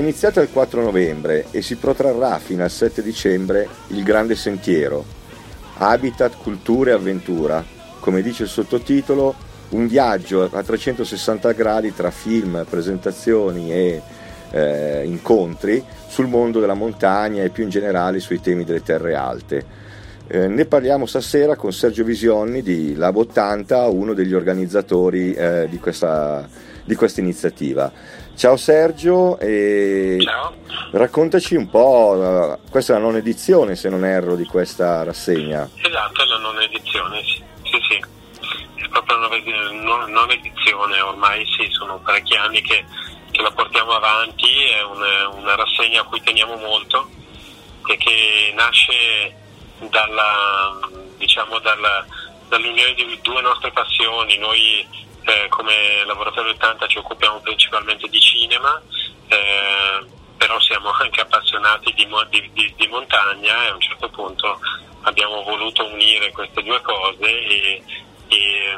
Iniziata 0.04 0.42
il 0.42 0.50
4 0.52 0.82
novembre 0.82 1.46
e 1.52 1.62
si 1.62 1.78
protrarrà 1.78 2.38
fino 2.38 2.62
al 2.62 2.70
7 2.70 3.02
dicembre 3.02 3.68
il 3.88 4.04
Grande 4.04 4.36
Sentiero, 4.36 5.06
Habitat, 5.78 6.36
Cultura 6.38 6.92
e 6.92 6.94
Avventura, 6.94 7.64
come 8.02 8.22
dice 8.22 8.44
il 8.44 8.50
sottotitolo, 8.50 9.34
un 9.70 9.88
viaggio 9.88 10.50
a 10.52 10.62
360 10.62 11.52
gradi 11.54 11.94
tra 11.94 12.12
film, 12.12 12.66
presentazioni 12.70 13.72
e 13.72 14.02
eh, 14.52 15.04
incontri 15.06 15.84
sul 16.08 16.28
mondo 16.28 16.60
della 16.60 16.74
montagna 16.74 17.42
e 17.42 17.50
più 17.50 17.64
in 17.64 17.70
generale 17.70 18.20
sui 18.20 18.42
temi 18.42 18.66
delle 18.66 18.84
terre 18.84 19.16
alte. 19.16 19.66
Eh, 20.28 20.48
ne 20.48 20.66
parliamo 20.66 21.06
stasera 21.06 21.56
con 21.56 21.72
Sergio 21.72 22.04
Visionni 22.04 22.62
di 22.62 22.94
Lab 22.96 23.16
80, 23.16 23.88
uno 23.88 24.14
degli 24.14 24.34
organizzatori 24.34 25.34
eh, 25.34 25.68
di, 25.70 25.80
questa, 25.80 26.48
di 26.84 26.96
questa 26.96 27.22
iniziativa. 27.22 27.92
Ciao 28.36 28.58
Sergio, 28.58 29.38
e 29.40 30.18
Ciao. 30.22 30.54
raccontaci 30.92 31.56
un 31.56 31.70
po', 31.70 32.60
questa 32.70 32.94
è 32.94 32.96
la 32.98 33.04
nona 33.04 33.20
edizione 33.20 33.76
se 33.76 33.90
non 33.90 34.04
erro 34.04 34.36
di 34.36 34.46
questa 34.46 35.04
rassegna. 35.04 35.70
Esatto, 35.76 36.24
è 36.24 36.26
la 36.26 36.38
nona 36.40 36.64
edizione, 36.64 37.24
sì, 37.24 37.44
sì, 37.64 37.80
sì. 37.90 38.04
è 38.84 38.88
proprio 38.90 39.18
la 39.18 39.28
nona 40.08 40.34
edizione, 40.34 41.00
ormai 41.00 41.46
sì, 41.46 41.70
sono 41.72 42.00
parecchi 42.00 42.36
anni 42.36 42.62
che, 42.62 42.84
che 43.32 43.42
la 43.42 43.52
portiamo 43.52 43.92
avanti, 43.92 44.50
è 44.64 44.82
una, 44.84 45.30
una, 45.30 45.56
rassegna 45.56 46.02
a 46.02 46.06
cui 46.06 46.22
teniamo 46.22 46.56
molto 46.58 47.08
e 47.86 47.98
che 47.98 48.52
nasce 48.56 49.36
dalla, 49.90 50.80
diciamo, 51.18 51.60
dalla, 51.60 52.04
dall'unione 52.50 52.94
di 52.96 53.20
due 53.22 53.42
nostre 53.42 53.72
passioni, 53.72 54.38
noi 54.38 54.86
eh, 55.26 55.48
come 55.50 56.04
Laboratorio 56.06 56.52
80 56.52 56.88
ci 56.88 56.98
occupiamo 56.98 57.40
principalmente 57.40 58.08
di 58.08 58.20
cinema, 58.20 58.82
eh, 59.28 60.06
però 60.38 60.60
siamo 60.60 60.92
anche 61.00 61.22
appassionati 61.22 61.94
di, 61.94 62.08
di, 62.30 62.52
di, 62.54 62.74
di, 62.76 62.88
montagna 62.88 63.64
e 63.64 63.68
a 63.68 63.74
un 63.74 63.82
certo 63.82 64.10
punto 64.10 64.60
abbiamo 65.02 65.44
voluto 65.44 65.86
unire 65.86 66.32
queste 66.32 66.62
due 66.64 66.82
cose 66.82 67.26
e, 67.26 67.84
e 68.28 68.78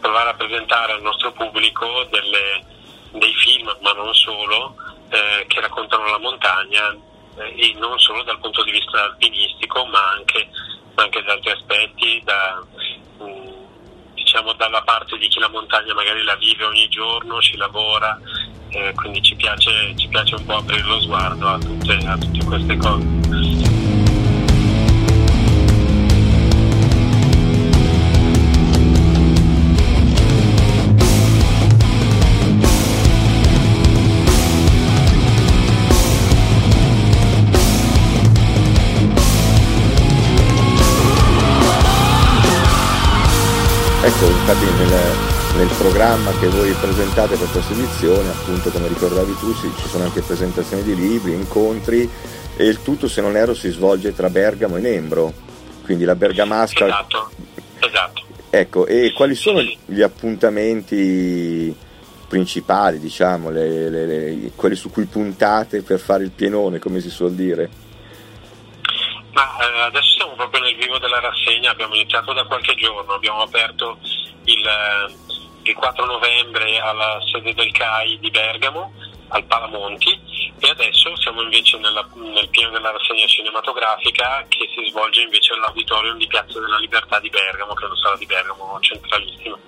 provare 0.00 0.30
a 0.30 0.34
presentare 0.34 0.92
al 0.92 1.02
nostro 1.02 1.32
pubblico 1.32 2.04
delle, 2.10 2.64
dei 3.12 3.34
film, 3.34 3.74
ma 3.80 3.92
non 3.92 4.14
solo, 4.14 4.74
eh, 5.10 5.44
che 5.46 5.60
raccontano 5.60 6.06
la 6.06 6.18
montagna 6.18 6.96
e 7.36 7.74
non 7.78 7.98
solo 7.98 8.22
dal 8.22 8.38
punto 8.38 8.62
di 8.64 8.70
vista 8.70 9.04
alpinistico 9.04 9.84
ma 9.86 10.10
anche, 10.10 10.48
anche 10.94 11.22
da 11.22 11.32
altri 11.32 11.50
aspetti, 11.50 12.20
da, 12.24 12.62
diciamo 14.30 14.52
dalla 14.52 14.80
parte 14.82 15.18
di 15.18 15.26
chi 15.26 15.40
la 15.40 15.48
montagna 15.48 15.92
magari 15.92 16.22
la 16.22 16.36
vive 16.36 16.64
ogni 16.64 16.86
giorno, 16.88 17.40
ci 17.40 17.56
lavora, 17.56 18.16
eh, 18.68 18.92
quindi 18.94 19.20
ci 19.22 19.34
piace, 19.34 19.92
ci 19.96 20.06
piace, 20.06 20.36
un 20.36 20.44
po' 20.44 20.58
aprire 20.58 20.82
lo 20.82 21.00
sguardo 21.00 21.48
a 21.48 21.58
tutte, 21.58 21.94
a 21.94 22.16
tutte 22.16 22.44
queste 22.44 22.76
cose. 22.76 23.19
Infatti 44.50 44.82
nel, 44.82 45.16
nel, 45.58 45.76
programma 45.78 46.32
che 46.40 46.48
voi 46.48 46.72
presentate 46.72 47.36
per 47.36 47.48
questa 47.52 47.72
edizione, 47.72 48.30
appunto 48.30 48.70
come 48.70 48.88
ricordavi 48.88 49.36
tu, 49.38 49.54
sì, 49.54 49.72
ci 49.80 49.88
sono 49.88 50.02
anche 50.02 50.22
presentazioni 50.22 50.82
di 50.82 50.96
libri, 50.96 51.34
incontri 51.34 52.10
e 52.56 52.64
il 52.64 52.82
tutto, 52.82 53.06
se 53.06 53.20
non 53.20 53.36
erro, 53.36 53.54
si 53.54 53.70
svolge 53.70 54.12
tra 54.12 54.28
Bergamo 54.28 54.76
e 54.76 54.80
Nembro, 54.80 55.32
quindi 55.84 56.04
la 56.04 56.16
bergamasca. 56.16 56.84
Esatto, 56.84 57.30
esatto. 57.78 58.22
Ecco, 58.50 58.86
e 58.86 59.12
quali 59.12 59.36
sono 59.36 59.60
gli 59.60 60.02
appuntamenti 60.02 61.72
principali, 62.26 62.98
diciamo, 62.98 63.50
le, 63.50 63.88
le, 63.88 64.06
le, 64.06 64.50
quelli 64.56 64.74
su 64.74 64.90
cui 64.90 65.04
puntate 65.04 65.82
per 65.82 66.00
fare 66.00 66.24
il 66.24 66.32
pienone, 66.32 66.80
come 66.80 66.98
si 66.98 67.08
suol 67.08 67.34
dire? 67.34 67.70
Ma 69.30 69.44
eh, 69.60 69.80
adesso 69.82 70.16
siamo 70.16 70.32
proprio 70.34 70.60
nel 70.62 70.74
vivo 70.74 70.98
della 70.98 71.20
rassegna, 71.20 71.70
abbiamo 71.70 71.94
iniziato 71.94 72.32
da 72.32 72.42
qualche 72.42 72.74
giorno, 72.74 73.12
abbiamo 73.12 73.42
aperto 73.42 73.96
il, 74.44 74.66
eh, 74.66 75.70
il 75.70 75.74
4 75.74 76.04
novembre 76.04 76.78
alla 76.78 77.20
sede 77.30 77.54
del 77.54 77.70
CAI 77.72 78.18
di 78.18 78.30
Bergamo, 78.30 78.92
al 79.28 79.44
Palamonti, 79.44 80.18
e 80.58 80.68
adesso 80.68 81.16
siamo 81.16 81.42
invece 81.42 81.78
nella, 81.78 82.06
nel 82.14 82.48
pieno 82.48 82.70
della 82.70 82.90
rassegna 82.90 83.26
cinematografica 83.26 84.44
che 84.48 84.68
si 84.74 84.90
svolge 84.90 85.22
invece 85.22 85.54
all'auditorium 85.54 86.18
di 86.18 86.26
Piazza 86.26 86.60
della 86.60 86.78
Libertà 86.78 87.18
di 87.20 87.30
Bergamo, 87.30 87.74
che 87.74 87.84
è 87.84 87.86
una 87.86 87.96
sala 87.96 88.16
di 88.16 88.26
Bergamo 88.26 88.78
centralissima. 88.80 89.58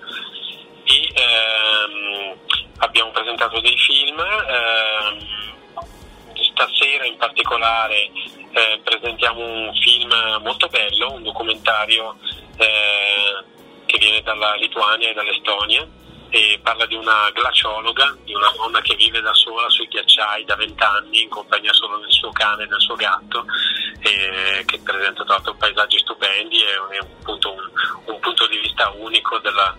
E 0.83 1.13
ehm, 1.15 2.37
abbiamo 2.77 3.11
presentato 3.11 3.59
dei 3.61 3.77
film. 3.77 4.19
Ehm, 4.19 5.51
stasera 6.53 7.05
in 7.05 7.17
particolare 7.17 8.09
eh, 8.51 8.79
presentiamo 8.83 9.43
un 9.43 9.73
film 9.73 10.13
molto 10.41 10.67
bello, 10.67 11.13
un 11.13 11.23
documentario 11.23 12.15
eh, 12.57 13.22
che 13.93 13.99
viene 13.99 14.21
dalla 14.23 14.55
Lituania 14.55 15.09
e 15.09 15.13
dall'Estonia 15.13 15.87
e 16.29 16.59
parla 16.63 16.87
di 16.87 16.95
una 16.95 17.29
glaciologa, 17.31 18.17
di 18.23 18.33
una 18.33 18.51
donna 18.55 18.81
che 18.81 18.95
vive 18.95 19.21
da 19.21 19.33
sola 19.35 19.69
sui 19.69 19.87
ghiacciai 19.87 20.45
da 20.45 20.55
vent'anni 20.55 21.21
in 21.21 21.29
compagnia 21.29 21.71
solo 21.73 21.99
del 21.99 22.11
suo 22.11 22.31
cane 22.31 22.63
e 22.63 22.67
del 22.67 22.81
suo 22.81 22.95
gatto 22.95 23.45
che 24.65 24.79
presenta 24.83 25.23
tra 25.23 25.35
l'altro 25.35 25.53
paesaggi 25.53 25.99
stupendi 25.99 26.57
e 26.57 26.79
un, 26.79 27.07
appunto, 27.19 27.53
un, 27.53 27.69
un 28.05 28.19
punto 28.19 28.47
di 28.47 28.57
vista 28.57 28.89
unico 28.97 29.37
della, 29.39 29.77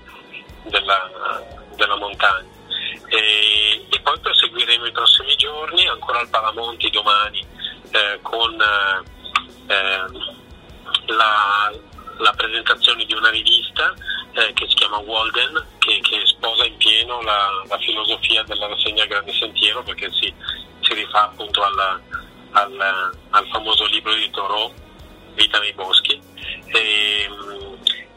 della, 0.63 1.43
della 1.75 1.97
montagna. 1.97 2.49
E, 3.09 3.87
e, 3.91 4.01
poi 4.01 4.19
proseguiremo 4.21 4.87
i 4.87 4.93
prossimi 4.93 5.35
giorni, 5.37 5.87
ancora 5.89 6.21
al 6.21 6.29
Palamonti 6.29 6.89
domani, 6.91 7.45
eh, 7.91 8.19
con 8.23 8.61
eh, 9.67 10.05
la, 11.07 11.73
la, 12.19 12.33
presentazione 12.33 13.05
di 13.05 13.15
una 13.15 13.31
rivista 13.31 13.95
eh, 14.33 14.53
che 14.53 14.69
si 14.69 14.75
chiama 14.75 14.99
Walden, 14.99 15.67
che, 15.79 16.01
che 16.01 16.23
sposa 16.27 16.65
in 16.65 16.77
pieno 16.77 17.23
la, 17.23 17.49
la, 17.69 17.79
filosofia 17.79 18.43
della 18.43 18.67
rassegna 18.67 19.05
Grande 19.07 19.33
Sentiero, 19.33 19.83
perché 19.83 20.11
si, 20.13 20.33
si 20.81 20.95
rifà 20.95 21.25
appunto 21.25 21.63
alla, 21.63 22.01
al, 22.53 23.13
al, 23.31 23.49
famoso 23.49 23.87
libro 23.87 24.15
di 24.15 24.31
Thoreau, 24.31 24.73
Vita 25.35 25.59
nei 25.59 25.73
boschi. 25.73 26.21
E, 26.67 27.29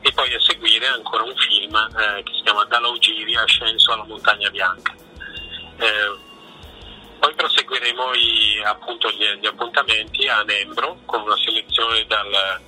e 0.02 0.12
poi 0.14 0.34
a 0.34 0.40
seguire 0.40 0.88
ancora 0.88 1.24
un 1.24 1.36
film 1.36 1.76
eh, 1.76 2.24
che 2.24 2.34
si 2.34 2.42
chiama 2.44 2.64
Dall'Augiri 2.66 3.36
Ascenso 3.36 3.92
alla 3.92 4.06
Montagna 4.06 4.50
Bianca. 4.50 4.94
Eh, 5.80 6.26
poi 7.20 7.34
proseguiremo 7.34 8.14
i, 8.14 8.62
appunto, 8.64 9.10
gli, 9.10 9.26
gli, 9.40 9.48
appuntamenti 9.48 10.28
a 10.28 10.44
Nembro 10.44 11.00
con 11.06 11.22
una 11.22 11.36
selezione 11.38 12.06
dal, 12.06 12.62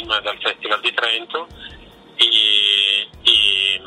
film 0.00 0.20
dal 0.20 0.38
Festival 0.40 0.80
di 0.80 0.94
Trento 0.94 1.46
e, 2.16 3.08
e, 3.22 3.82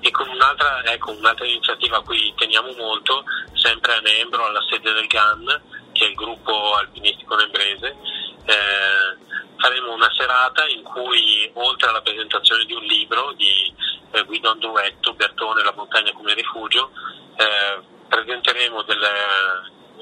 e 0.00 0.10
con 0.10 0.28
un'altra, 0.28 0.84
ecco, 0.84 1.12
un'altra, 1.12 1.46
iniziativa 1.46 1.98
a 1.98 2.02
cui 2.02 2.32
teniamo 2.36 2.72
molto, 2.72 3.24
sempre 3.54 3.94
a 3.94 4.00
Nembro, 4.00 4.46
alla 4.46 4.64
sede 4.68 4.92
del 4.92 5.06
GAN, 5.06 5.44
che 5.92 6.04
è 6.04 6.08
il 6.08 6.14
gruppo 6.14 6.74
alpinistico 6.74 7.36
nembrese. 7.36 7.96
Eh, 8.44 9.24
faremo 9.58 9.92
una 9.92 10.12
serata 10.16 10.66
in 10.66 10.82
cui 10.82 11.50
oltre 11.54 11.88
alla 11.88 12.02
presentazione 12.02 12.64
di 12.64 12.74
un 12.74 12.82
libro 12.82 13.32
di 13.32 13.72
eh, 14.12 14.22
Guido 14.24 14.50
Anduetto, 14.50 15.14
Bertone, 15.14 15.62
La 15.62 15.72
montagna 15.74 16.12
come 16.12 16.34
rifugio, 16.34 16.90
eh, 17.36 17.80
presenteremo 18.08 18.82
del, 18.82 19.00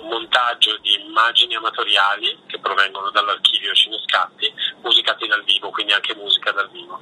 montaggio 0.04 0.76
di 0.78 1.00
immagini 1.00 1.54
amatoriali 1.54 2.38
che 2.46 2.58
provengono 2.58 3.10
dall'archivio 3.10 3.72
Cinescatti, 3.72 4.52
musicati 4.82 5.26
dal 5.26 5.44
vivo, 5.44 5.70
quindi 5.70 5.83
anche 5.94 6.14
musica 6.20 6.50
dal 6.52 6.68
vivo. 6.70 6.98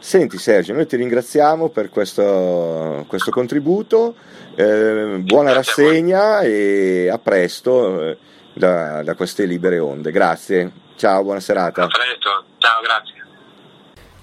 Senti 0.00 0.38
Sergio, 0.38 0.74
noi 0.74 0.86
ti 0.86 0.96
ringraziamo 0.96 1.70
per 1.70 1.90
questo, 1.90 3.04
questo 3.08 3.30
contributo, 3.30 4.14
eh, 4.54 5.18
buona 5.20 5.52
rassegna 5.52 6.40
e 6.40 7.08
a 7.10 7.18
presto 7.18 8.02
eh, 8.02 8.18
da, 8.52 9.02
da, 9.02 9.14
queste 9.14 9.44
libere 9.44 9.78
onde. 9.78 10.12
Grazie, 10.12 10.70
ciao, 10.96 11.22
buona 11.22 11.40
serata. 11.40 11.82
A 11.82 11.88
presto, 11.88 12.44
ciao, 12.58 12.80
grazie. 12.80 13.17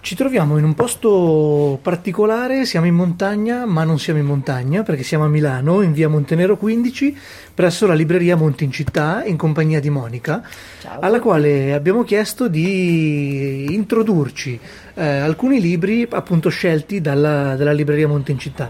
Ci 0.06 0.13
troviamo 0.13 0.60
in 0.60 0.63
un 0.63 0.76
posto 0.76 1.80
particolare, 1.82 2.65
siamo 2.65 2.86
in 2.86 2.94
montagna, 2.94 3.65
ma 3.65 3.84
non 3.84 3.98
siamo 3.98 4.20
in 4.20 4.28
montagna 4.28 4.84
perché 4.84 5.02
siamo 5.02 5.24
a 5.24 5.28
Milano, 5.28 5.82
in 5.82 5.94
via 5.94 6.08
Montenero 6.08 6.58
15, 6.58 7.18
presso 7.56 7.88
la 7.88 7.96
libreria 7.96 8.36
Monti 8.36 8.65
in 8.65 8.72
Città, 8.72 9.24
in 9.26 9.36
compagnia 9.36 9.80
di 9.80 9.89
Monica, 9.89 10.48
Ciao. 10.80 11.00
alla 11.00 11.20
quale 11.20 11.74
abbiamo 11.74 12.04
chiesto 12.04 12.48
di 12.48 13.74
introdurci 13.74 14.60
eh, 14.94 15.04
alcuni 15.04 15.60
libri 15.60 16.08
appunto 16.08 16.50
scelti 16.50 17.02
dalla, 17.02 17.56
dalla 17.56 17.74
libreria 17.74 18.08
Monti 18.08 18.32
in 18.32 18.38
Città. 18.38 18.70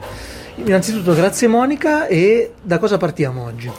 Innanzitutto 0.56 1.14
grazie 1.14 1.50
Monica 1.50 2.08
e 2.08 2.54
da 2.62 2.80
cosa 2.80 2.96
partiamo 2.96 3.44
oggi? 3.44 3.70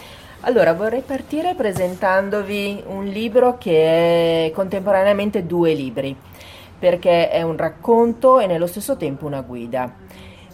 Allora, 0.40 0.74
vorrei 0.74 1.00
partire 1.00 1.54
presentandovi 1.54 2.82
un 2.88 3.06
libro 3.06 3.56
che 3.56 4.44
è 4.44 4.50
contemporaneamente 4.50 5.46
due 5.46 5.72
libri 5.72 6.14
perché 6.78 7.30
è 7.30 7.42
un 7.42 7.56
racconto 7.56 8.38
e 8.38 8.46
nello 8.46 8.66
stesso 8.66 8.96
tempo 8.96 9.26
una 9.26 9.40
guida. 9.40 9.92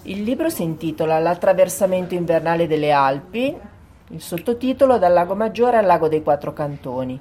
Il 0.02 0.22
libro 0.22 0.48
si 0.48 0.62
intitola 0.62 1.18
L'attraversamento 1.18 2.14
invernale 2.14 2.66
delle 2.66 2.90
Alpi, 2.90 3.56
il 4.08 4.20
sottotitolo 4.20 4.98
Dal 4.98 5.12
lago 5.12 5.34
Maggiore 5.34 5.76
al 5.76 5.86
lago 5.86 6.08
dei 6.08 6.22
Quattro 6.22 6.52
Cantoni. 6.52 7.18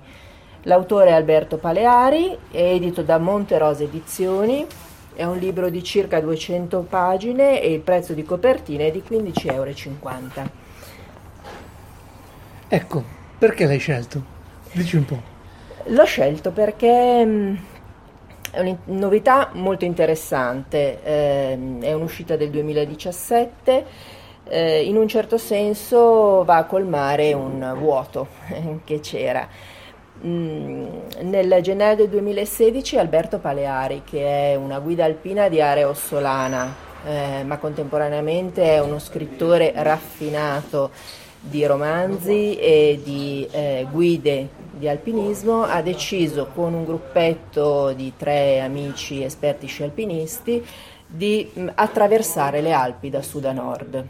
L'autore 0.63 1.09
è 1.09 1.13
Alberto 1.13 1.57
Paleari, 1.57 2.37
è 2.51 2.61
edito 2.61 3.01
da 3.01 3.17
Monte 3.17 3.57
Rosa 3.57 3.83
Edizioni, 3.83 4.65
È 5.13 5.25
un 5.25 5.37
libro 5.37 5.69
di 5.69 5.83
circa 5.83 6.21
200 6.21 6.85
pagine 6.89 7.61
e 7.61 7.73
il 7.73 7.81
prezzo 7.81 8.13
di 8.13 8.23
copertina 8.23 8.85
è 8.85 8.91
di 8.91 9.03
15,50 9.07 9.53
euro. 9.53 9.71
Ecco, 12.67 13.03
perché 13.37 13.65
l'hai 13.65 13.77
scelto? 13.77 14.23
Dici 14.71 14.95
un 14.95 15.05
po'. 15.05 15.21
L'ho 15.87 16.05
scelto 16.05 16.51
perché 16.51 17.25
mm, 17.25 17.55
è 18.51 18.59
una 18.59 18.77
novità 18.85 19.49
molto 19.53 19.85
interessante, 19.85 21.01
eh, 21.03 21.77
è 21.79 21.93
un'uscita 21.93 22.35
del 22.35 22.49
2017, 22.49 23.85
eh, 24.43 24.83
in 24.83 24.97
un 24.97 25.07
certo 25.07 25.37
senso 25.37 26.43
va 26.43 26.57
a 26.57 26.65
colmare 26.65 27.33
un 27.33 27.75
vuoto 27.77 28.27
che 28.83 28.99
c'era. 28.99 29.47
Mm, 30.23 30.85
nel 31.21 31.59
gennaio 31.61 31.95
del 31.95 32.09
2016 32.09 32.97
Alberto 32.97 33.39
Paleari, 33.39 34.03
che 34.03 34.51
è 34.51 34.55
una 34.55 34.79
guida 34.79 35.05
alpina 35.05 35.47
di 35.47 35.61
area 35.61 35.87
ossolana, 35.87 36.75
eh, 37.05 37.43
ma 37.43 37.57
contemporaneamente 37.57 38.63
è 38.63 38.79
uno 38.79 38.99
scrittore 38.99 39.71
raffinato 39.75 40.91
di 41.39 41.65
romanzi 41.65 42.55
e 42.59 42.99
di 43.03 43.47
eh, 43.49 43.87
guide 43.89 44.47
di 44.81 44.89
alpinismo, 44.89 45.61
ha 45.61 45.83
deciso 45.83 46.47
con 46.55 46.73
un 46.73 46.83
gruppetto 46.83 47.93
di 47.93 48.13
tre 48.17 48.59
amici 48.61 49.23
esperti 49.23 49.67
sci 49.67 49.83
alpinisti 49.83 50.65
di 51.05 51.47
mm, 51.57 51.67
attraversare 51.75 52.61
le 52.61 52.71
Alpi 52.71 53.11
da 53.11 53.21
sud 53.21 53.45
a 53.45 53.51
nord. 53.51 54.07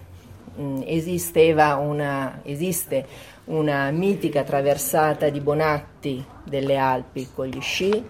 Mm, 0.58 0.82
una, 1.78 2.40
esiste 2.44 3.06
una 3.46 3.92
mitica 3.92 4.44
traversata 4.44 5.28
di 5.28 5.42
Bonatti 5.42 6.24
delle 6.46 6.78
Alpi 6.78 7.28
con 7.36 7.48
gli 7.48 7.60
sci 7.60 8.06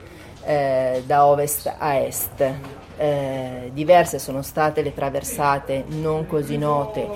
eh, 0.46 1.04
da 1.06 1.26
ovest 1.26 1.74
a 1.78 1.98
est. 1.98 2.54
Eh, 2.98 3.72
diverse 3.74 4.20
sono 4.20 4.44
state 4.44 4.84
le 4.84 4.94
traversate 4.94 5.86
non 5.88 6.28
così 6.28 6.56
note 6.58 7.10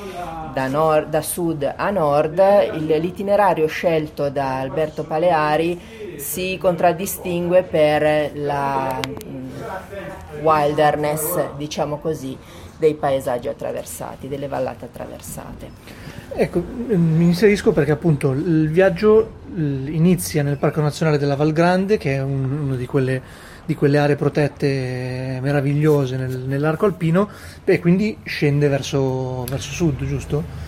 da, 0.51 0.67
nord, 0.67 1.09
da 1.09 1.21
sud 1.21 1.73
a 1.75 1.89
nord. 1.89 2.39
Il, 2.73 2.85
l'itinerario 2.85 3.67
scelto 3.67 4.29
da 4.29 4.59
Alberto 4.59 5.03
Paleari 5.03 5.79
si 6.17 6.57
contraddistingue 6.59 7.63
per 7.63 8.31
la 8.35 8.99
mm, 9.03 9.49
wilderness, 10.41 11.51
diciamo 11.55 11.97
così, 11.97 12.37
dei 12.77 12.95
paesaggi 12.95 13.47
attraversati, 13.47 14.27
delle 14.27 14.47
vallate 14.47 14.85
attraversate. 14.85 15.69
Ecco, 16.37 16.61
mi 16.61 17.23
inserisco 17.23 17.71
perché 17.71 17.91
appunto 17.91 18.31
il 18.31 18.69
viaggio 18.69 19.43
inizia 19.55 20.43
nel 20.43 20.57
Parco 20.57 20.81
Nazionale 20.81 21.17
della 21.17 21.35
Val 21.35 21.53
Grande, 21.53 21.97
che 21.97 22.15
è 22.15 22.21
un, 22.21 22.59
una 22.65 22.75
di 22.75 22.85
quelle, 22.85 23.21
di 23.65 23.73
quelle, 23.75 23.97
aree 23.97 24.17
protette 24.17 25.39
meravigliose 25.41 26.17
nel, 26.17 26.39
nell'arco 26.39 26.85
alpino, 26.85 27.29
e 27.63 27.79
quindi 27.79 28.17
scende 28.23 28.67
verso, 28.67 29.45
verso 29.45 29.71
sud, 29.71 30.03
giusto? 30.05 30.64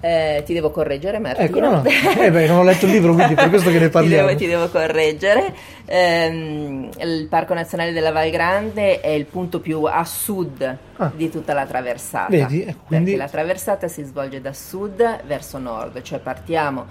Eh, 0.00 0.42
ti 0.46 0.52
devo 0.52 0.70
correggere 0.70 1.18
Martino. 1.18 1.46
Ecco, 1.46 1.60
no, 1.60 1.70
no. 1.70 1.82
Eh, 2.22 2.30
beh, 2.30 2.46
non 2.46 2.58
ho 2.58 2.62
letto 2.62 2.86
il 2.86 2.92
libro, 2.92 3.14
quindi 3.14 3.34
per 3.34 3.48
questo 3.48 3.70
che 3.70 3.78
ne 3.78 3.88
parliamo. 3.88 4.28
ti, 4.28 4.34
devo, 4.34 4.38
ti 4.38 4.46
devo 4.46 4.68
correggere. 4.68 5.54
Eh, 5.84 6.90
il 6.98 7.26
Parco 7.28 7.54
Nazionale 7.54 7.92
della 7.92 8.12
Val 8.12 8.30
Grande 8.30 9.00
è 9.00 9.08
il 9.08 9.24
punto 9.24 9.60
più 9.60 9.82
a 9.84 10.04
sud 10.04 10.76
ah. 10.96 11.10
di 11.14 11.30
tutta 11.30 11.52
la 11.52 11.66
traversata. 11.66 12.30
Vedi? 12.30 12.64
Eh, 12.64 12.76
quindi... 12.86 13.10
Perché 13.12 13.16
la 13.16 13.28
traversata 13.28 13.88
si 13.88 14.02
svolge 14.04 14.40
da 14.40 14.52
sud 14.52 15.24
verso 15.24 15.58
nord, 15.58 16.00
cioè 16.02 16.18
partiamo 16.20 16.86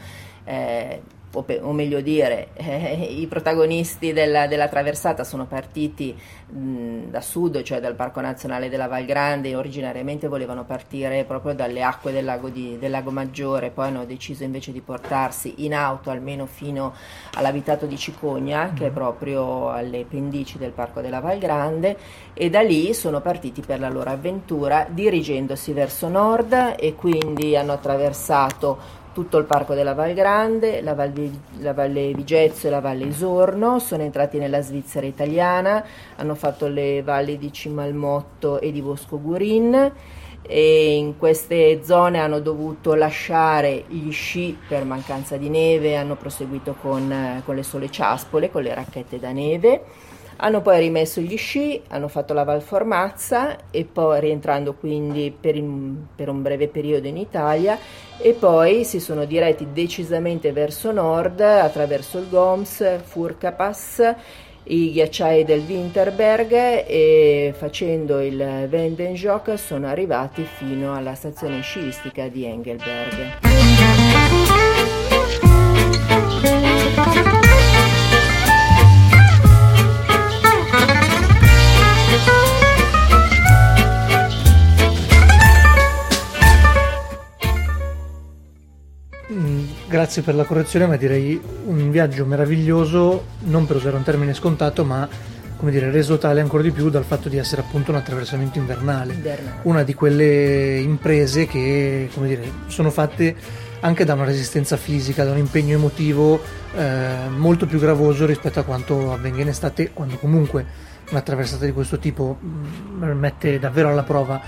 eh, 0.47 1.01
o, 1.33 1.43
pe- 1.43 1.59
o, 1.61 1.71
meglio 1.71 2.01
dire, 2.01 2.49
eh, 2.53 3.07
i 3.19 3.27
protagonisti 3.27 4.13
della, 4.13 4.47
della, 4.47 4.67
traversata 4.67 5.23
sono 5.23 5.45
partiti 5.45 6.15
mh, 6.49 7.09
da 7.09 7.21
sud, 7.21 7.61
cioè 7.63 7.79
dal 7.79 7.95
Parco 7.95 8.21
Nazionale 8.21 8.69
della 8.69 8.87
Val 8.87 9.05
Grande, 9.05 9.55
originariamente 9.55 10.27
volevano 10.27 10.63
partire 10.63 11.23
proprio 11.25 11.53
dalle 11.53 11.83
acque 11.83 12.11
del 12.11 12.25
lago, 12.25 12.49
di, 12.49 12.77
del 12.79 12.91
lago 12.91 13.11
Maggiore, 13.11 13.69
poi 13.69 13.87
hanno 13.87 14.05
deciso 14.05 14.43
invece 14.43 14.71
di 14.71 14.81
portarsi 14.81 15.65
in 15.65 15.73
auto 15.73 16.09
almeno 16.09 16.45
fino 16.45 16.93
all'abitato 17.33 17.85
di 17.85 17.97
Cicogna, 17.97 18.71
che 18.73 18.87
è 18.87 18.91
proprio 18.91 19.69
alle 19.69 20.05
pendici 20.07 20.57
del 20.57 20.71
Parco 20.71 21.01
della 21.01 21.19
Val 21.19 21.37
Grande, 21.37 21.97
e 22.33 22.49
da 22.49 22.61
lì 22.61 22.93
sono 22.93 23.19
partiti 23.21 23.61
per 23.61 23.79
la 23.79 23.89
loro 23.89 24.09
avventura 24.09 24.87
dirigendosi 24.89 25.73
verso 25.73 26.07
nord 26.07 26.75
e 26.77 26.95
quindi 26.95 27.55
hanno 27.55 27.73
attraversato 27.73 28.96
tutto 29.17 29.39
il 29.39 29.45
parco 29.45 29.73
della 29.73 29.95
Val 29.95 30.13
Grande, 30.13 30.79
la, 30.81 30.93
Val 30.93 31.11
la 31.57 31.73
Valle 31.73 32.13
Vigezzo 32.13 32.67
e 32.67 32.69
la 32.69 32.81
Valle 32.81 33.05
Isorno, 33.05 33.79
sono 33.79 34.03
entrati 34.03 34.37
nella 34.37 34.61
Svizzera 34.61 35.07
italiana, 35.07 35.83
hanno 36.17 36.35
fatto 36.35 36.67
le 36.67 37.01
valli 37.01 37.39
di 37.39 37.51
Cimalmotto 37.51 38.59
e 38.59 38.71
di 38.71 38.79
Bosco 38.79 39.19
Gurin 39.19 39.91
e 40.43 40.95
in 40.97 41.17
queste 41.17 41.83
zone 41.83 42.19
hanno 42.19 42.39
dovuto 42.41 42.93
lasciare 42.93 43.85
gli 43.87 44.11
sci 44.11 44.55
per 44.67 44.85
mancanza 44.85 45.35
di 45.35 45.49
neve, 45.49 45.95
hanno 45.95 46.15
proseguito 46.15 46.75
con, 46.79 47.41
con 47.43 47.55
le 47.55 47.63
sole 47.63 47.89
ciaspole, 47.89 48.51
con 48.51 48.61
le 48.61 48.75
racchette 48.75 49.17
da 49.17 49.31
neve 49.31 49.81
hanno 50.37 50.61
poi 50.61 50.79
rimesso 50.79 51.21
gli 51.21 51.37
sci, 51.37 51.81
hanno 51.89 52.07
fatto 52.07 52.33
la 52.33 52.43
Valformazza 52.43 53.57
e 53.71 53.85
poi 53.85 54.19
rientrando 54.19 54.73
quindi 54.73 55.35
per, 55.37 55.55
in, 55.55 56.05
per, 56.15 56.29
un 56.29 56.41
breve 56.41 56.67
periodo 56.67 57.07
in 57.07 57.17
Italia 57.17 57.77
e 58.17 58.33
poi 58.33 58.83
si 58.83 58.99
sono 58.99 59.25
diretti 59.25 59.67
decisamente 59.73 60.51
verso 60.51 60.91
nord 60.91 61.39
attraverso 61.41 62.19
il 62.19 62.29
Goms, 62.29 62.99
Furkapass, 63.03 64.15
i 64.69 64.91
ghiacciai 64.91 65.43
del 65.45 65.63
Winterberg 65.67 66.51
e 66.51 67.53
facendo 67.55 68.19
il 68.19 68.65
Vendenjock 68.67 69.57
sono 69.57 69.87
arrivati 69.87 70.43
fino 70.43 70.95
alla 70.95 71.15
stazione 71.15 71.61
sciistica 71.61 72.27
di 72.27 72.45
Engelberg. 72.45 73.46
Grazie 89.87 90.21
per 90.21 90.35
la 90.35 90.43
correzione, 90.43 90.85
ma 90.85 90.97
direi 90.97 91.39
un 91.65 91.89
viaggio 91.91 92.25
meraviglioso, 92.25 93.25
non 93.45 93.65
per 93.65 93.77
usare 93.77 93.95
un 93.95 94.03
termine 94.03 94.33
scontato, 94.33 94.83
ma 94.83 95.07
come 95.55 95.71
dire, 95.71 95.89
reso 95.89 96.17
tale 96.17 96.41
ancora 96.41 96.61
di 96.61 96.71
più 96.71 96.89
dal 96.89 97.05
fatto 97.05 97.29
di 97.29 97.37
essere 97.37 97.61
appunto 97.61 97.91
un 97.91 97.97
attraversamento 97.97 98.57
invernale. 98.59 99.13
invernale. 99.13 99.59
Una 99.63 99.83
di 99.83 99.93
quelle 99.93 100.77
imprese 100.79 101.47
che, 101.47 102.09
come 102.13 102.27
dire, 102.27 102.51
sono 102.67 102.91
fatte 102.91 103.33
anche 103.79 104.03
da 104.03 104.13
una 104.13 104.25
resistenza 104.25 104.75
fisica, 104.75 105.23
da 105.23 105.31
un 105.31 105.37
impegno 105.37 105.75
emotivo 105.75 106.39
eh, 106.75 107.29
molto 107.29 107.65
più 107.65 107.79
gravoso 107.79 108.25
rispetto 108.25 108.59
a 108.59 108.63
quanto 108.63 109.13
avvenga 109.13 109.41
in 109.41 109.47
estate, 109.47 109.91
quando 109.93 110.17
comunque 110.17 110.65
una 111.09 111.21
traversata 111.21 111.65
di 111.65 111.71
questo 111.71 111.97
tipo 111.97 112.37
mm, 112.43 113.11
mette 113.11 113.57
davvero 113.57 113.89
alla 113.89 114.03
prova 114.03 114.41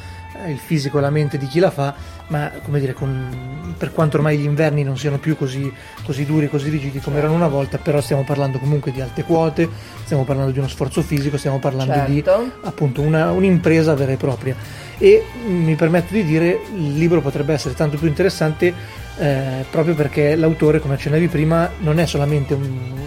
eh, 0.43 0.52
il 0.52 0.58
fisico 0.58 0.97
e 0.97 1.02
la 1.02 1.10
mente 1.10 1.38
di 1.38 1.47
chi 1.47 1.60
la 1.60 1.71
fa, 1.71 1.93
ma 2.29 2.51
come 2.63 2.79
dire, 2.79 2.93
con, 2.93 3.73
per 3.77 3.91
quanto 3.91 4.17
ormai 4.17 4.37
gli 4.37 4.45
inverni 4.45 4.83
non 4.83 4.97
siano 4.97 5.17
più 5.17 5.35
così, 5.37 5.71
così 6.03 6.25
duri, 6.25 6.49
così 6.49 6.69
rigidi 6.69 6.99
come 6.99 7.17
erano 7.17 7.33
una 7.33 7.47
volta, 7.47 7.77
però 7.77 8.01
stiamo 8.01 8.23
parlando 8.23 8.57
comunque 8.57 8.91
di 8.91 9.01
alte 9.01 9.23
quote, 9.23 9.67
stiamo 10.03 10.23
parlando 10.23 10.51
di 10.51 10.59
uno 10.59 10.67
sforzo 10.67 11.01
fisico, 11.01 11.37
stiamo 11.37 11.59
parlando 11.59 11.93
certo. 11.93 12.11
di 12.11 12.23
appunto 12.63 13.01
una, 13.01 13.31
un'impresa 13.31 13.93
vera 13.95 14.11
e 14.11 14.17
propria. 14.17 14.55
E 14.97 15.23
mi 15.47 15.75
permetto 15.75 16.13
di 16.13 16.23
dire, 16.23 16.59
il 16.73 16.93
libro 16.93 17.21
potrebbe 17.21 17.53
essere 17.53 17.73
tanto 17.73 17.97
più 17.97 18.07
interessante 18.07 19.07
eh, 19.19 19.65
proprio 19.69 19.95
perché 19.95 20.35
l'autore, 20.35 20.79
come 20.79 20.93
accennavi 20.93 21.27
prima, 21.27 21.69
non 21.79 21.99
è 21.99 22.05
solamente 22.05 22.53
un, 22.53 22.63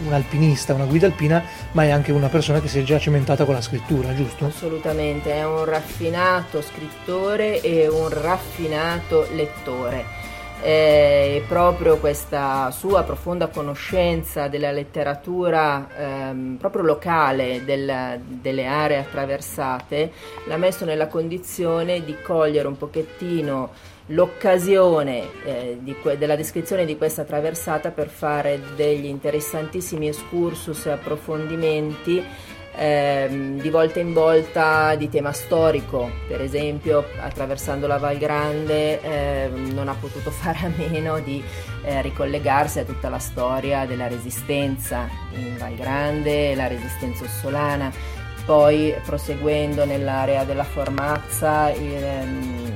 un, 0.06 0.12
alpinista, 0.12 0.74
una 0.74 0.84
guida 0.84 1.06
alpina, 1.06 1.42
ma 1.72 1.84
è 1.84 1.90
anche 1.90 2.12
una 2.12 2.28
persona 2.28 2.60
che 2.60 2.68
si 2.68 2.78
è 2.78 2.82
già 2.82 2.98
cimentata 2.98 3.46
con 3.46 3.54
la 3.54 3.62
scrittura, 3.62 4.14
giusto? 4.14 4.44
Assolutamente, 4.44 5.32
è 5.32 5.44
un 5.44 5.64
raffinato 5.64 6.60
scrittore 6.60 7.62
e 7.62 7.88
un 7.88 8.10
raffinato 8.10 9.11
lettore. 9.34 10.30
E 10.64 11.42
proprio 11.48 11.96
questa 11.96 12.70
sua 12.70 13.02
profonda 13.02 13.48
conoscenza 13.48 14.46
della 14.46 14.70
letteratura 14.70 15.88
ehm, 15.96 16.56
proprio 16.60 16.84
locale 16.84 17.64
del, 17.64 18.20
delle 18.22 18.66
aree 18.66 18.98
attraversate 18.98 20.12
l'ha 20.46 20.56
messo 20.56 20.84
nella 20.84 21.08
condizione 21.08 22.04
di 22.04 22.14
cogliere 22.22 22.68
un 22.68 22.76
pochettino 22.76 23.70
l'occasione 24.06 25.28
eh, 25.44 25.96
que- 26.00 26.16
della 26.16 26.36
descrizione 26.36 26.84
di 26.84 26.96
questa 26.96 27.24
traversata 27.24 27.90
per 27.90 28.08
fare 28.08 28.60
degli 28.76 29.06
interessantissimi 29.06 30.06
excursus 30.08 30.86
e 30.86 30.90
approfondimenti 30.90 32.24
ehm, 32.74 33.60
di 33.60 33.70
volta 33.70 34.00
in 34.00 34.12
volta 34.12 34.94
di 34.94 35.08
tema 35.08 35.32
storico, 35.32 36.10
per 36.28 36.40
esempio 36.40 37.04
attraversando 37.20 37.86
la 37.86 37.98
Val 37.98 38.18
Grande 38.18 39.00
eh, 39.00 39.48
non 39.48 39.88
ha 39.88 39.94
potuto 39.94 40.30
fare 40.32 40.58
a 40.66 40.70
meno 40.76 41.18
di 41.20 41.42
eh, 41.84 42.02
ricollegarsi 42.02 42.80
a 42.80 42.84
tutta 42.84 43.08
la 43.08 43.18
storia 43.18 43.86
della 43.86 44.08
resistenza 44.08 45.08
in 45.34 45.56
Val 45.58 45.74
Grande, 45.74 46.54
la 46.54 46.66
resistenza 46.66 47.24
ossolana 47.24 48.20
poi 48.44 48.92
proseguendo 49.04 49.84
nell'area 49.84 50.42
della 50.42 50.64
Formazza 50.64 51.70
ehm, 51.72 52.72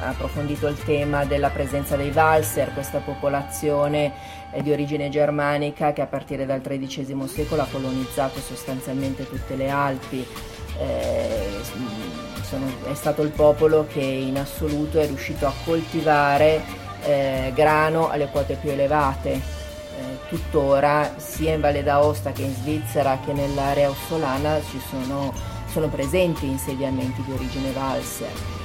ha 0.00 0.08
approfondito 0.08 0.66
il 0.66 0.82
tema 0.82 1.24
della 1.24 1.50
presenza 1.50 1.96
dei 1.96 2.10
Valser, 2.10 2.72
questa 2.72 2.98
popolazione 2.98 4.12
eh, 4.52 4.62
di 4.62 4.72
origine 4.72 5.08
germanica 5.08 5.92
che 5.92 6.02
a 6.02 6.06
partire 6.06 6.46
dal 6.46 6.60
XIII 6.60 7.28
secolo 7.28 7.62
ha 7.62 7.68
colonizzato 7.70 8.40
sostanzialmente 8.40 9.28
tutte 9.28 9.56
le 9.56 9.68
Alpi. 9.68 10.26
Eh, 10.78 11.48
sono, 12.42 12.66
è 12.90 12.94
stato 12.94 13.22
il 13.22 13.30
popolo 13.30 13.86
che 13.86 14.00
in 14.00 14.38
assoluto 14.38 14.98
è 14.98 15.06
riuscito 15.06 15.46
a 15.46 15.52
coltivare 15.64 16.62
eh, 17.04 17.52
grano 17.54 18.10
alle 18.10 18.28
quote 18.28 18.56
più 18.56 18.70
elevate. 18.70 19.32
Eh, 19.32 20.28
tuttora 20.28 21.14
sia 21.16 21.54
in 21.54 21.60
Valle 21.60 21.82
d'Aosta 21.82 22.32
che 22.32 22.42
in 22.42 22.54
Svizzera 22.54 23.18
che 23.24 23.32
nell'area 23.32 23.90
ossolana 23.90 24.60
ci 24.70 24.80
sono, 24.88 25.32
sono 25.66 25.88
presenti 25.88 26.46
insediamenti 26.46 27.22
di 27.22 27.32
origine 27.32 27.70
valser. 27.72 28.58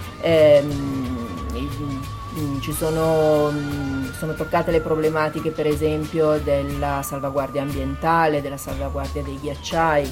Ehm, 2.36 2.60
ci 2.60 2.74
sono, 2.74 3.54
sono, 4.18 4.34
toccate 4.34 4.72
le 4.72 4.82
problematiche 4.82 5.52
per 5.52 5.68
esempio 5.68 6.38
della 6.40 7.02
salvaguardia 7.02 7.62
ambientale, 7.62 8.42
della 8.42 8.58
salvaguardia 8.58 9.24
dei 9.24 9.40
ghiacciai, 9.40 10.12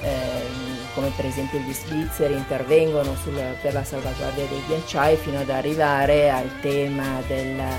ehm, 0.00 0.76
come 0.94 1.12
per 1.14 1.26
esempio 1.26 1.58
gli 1.58 1.72
svizzeri 1.72 2.34
intervengono 2.34 3.14
sul, 3.22 3.38
per 3.60 3.74
la 3.74 3.84
salvaguardia 3.84 4.46
dei 4.46 4.62
ghiacciai 4.66 5.16
fino 5.16 5.40
ad 5.40 5.50
arrivare 5.50 6.30
al 6.30 6.50
tema 6.60 7.20
della 7.26 7.78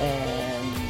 ehm, 0.00 0.88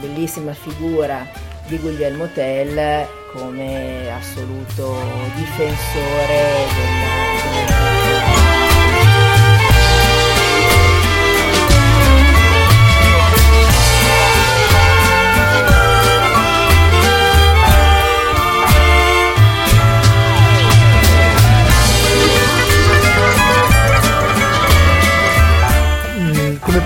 bellissima 0.00 0.52
figura 0.52 1.26
di 1.66 1.78
Guglielmo 1.78 2.28
Tell 2.32 3.06
come 3.32 4.12
assoluto 4.12 4.96
difensore 5.34 6.66
della, 6.74 7.03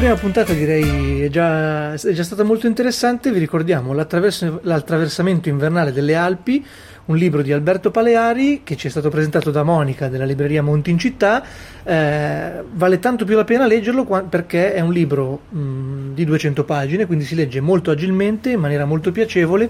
prima 0.09 0.23
puntata 0.23 0.55
direi 0.55 1.21
è 1.21 1.29
già, 1.29 1.93
è 1.93 2.13
già 2.13 2.23
stata 2.23 2.43
molto 2.43 2.67
interessante, 2.67 3.31
vi 3.31 3.39
ricordiamo 3.39 3.93
l'attraversamento 3.93 5.51
invernale 5.51 5.93
delle 5.93 6.15
Alpi, 6.15 6.65
un 7.07 7.17
libro 7.17 7.43
di 7.43 7.53
Alberto 7.53 7.91
Paleari 7.91 8.63
che 8.65 8.77
ci 8.77 8.87
è 8.87 8.91
stato 8.91 9.11
presentato 9.11 9.51
da 9.51 9.63
Monica 9.63 10.09
della 10.09 10.25
libreria 10.25 10.63
Monti 10.63 10.91
in 10.91 10.99
Città, 10.99 11.45
eh, 11.85 12.63
vale 12.73 12.99
tanto 12.99 13.27
più 13.27 13.37
la 13.37 13.45
pena 13.45 13.67
leggerlo 13.67 14.07
perché 14.31 14.73
è 14.73 14.81
un 14.81 14.93
libro 14.93 15.43
mh, 15.51 16.15
di 16.15 16.25
200 16.25 16.65
pagine, 16.65 17.05
quindi 17.05 17.27
si 17.27 17.35
legge 17.35 17.61
molto 17.61 17.91
agilmente, 17.91 18.53
in 18.53 18.61
maniera 18.61 18.87
molto 18.87 19.13
piacevole, 19.13 19.69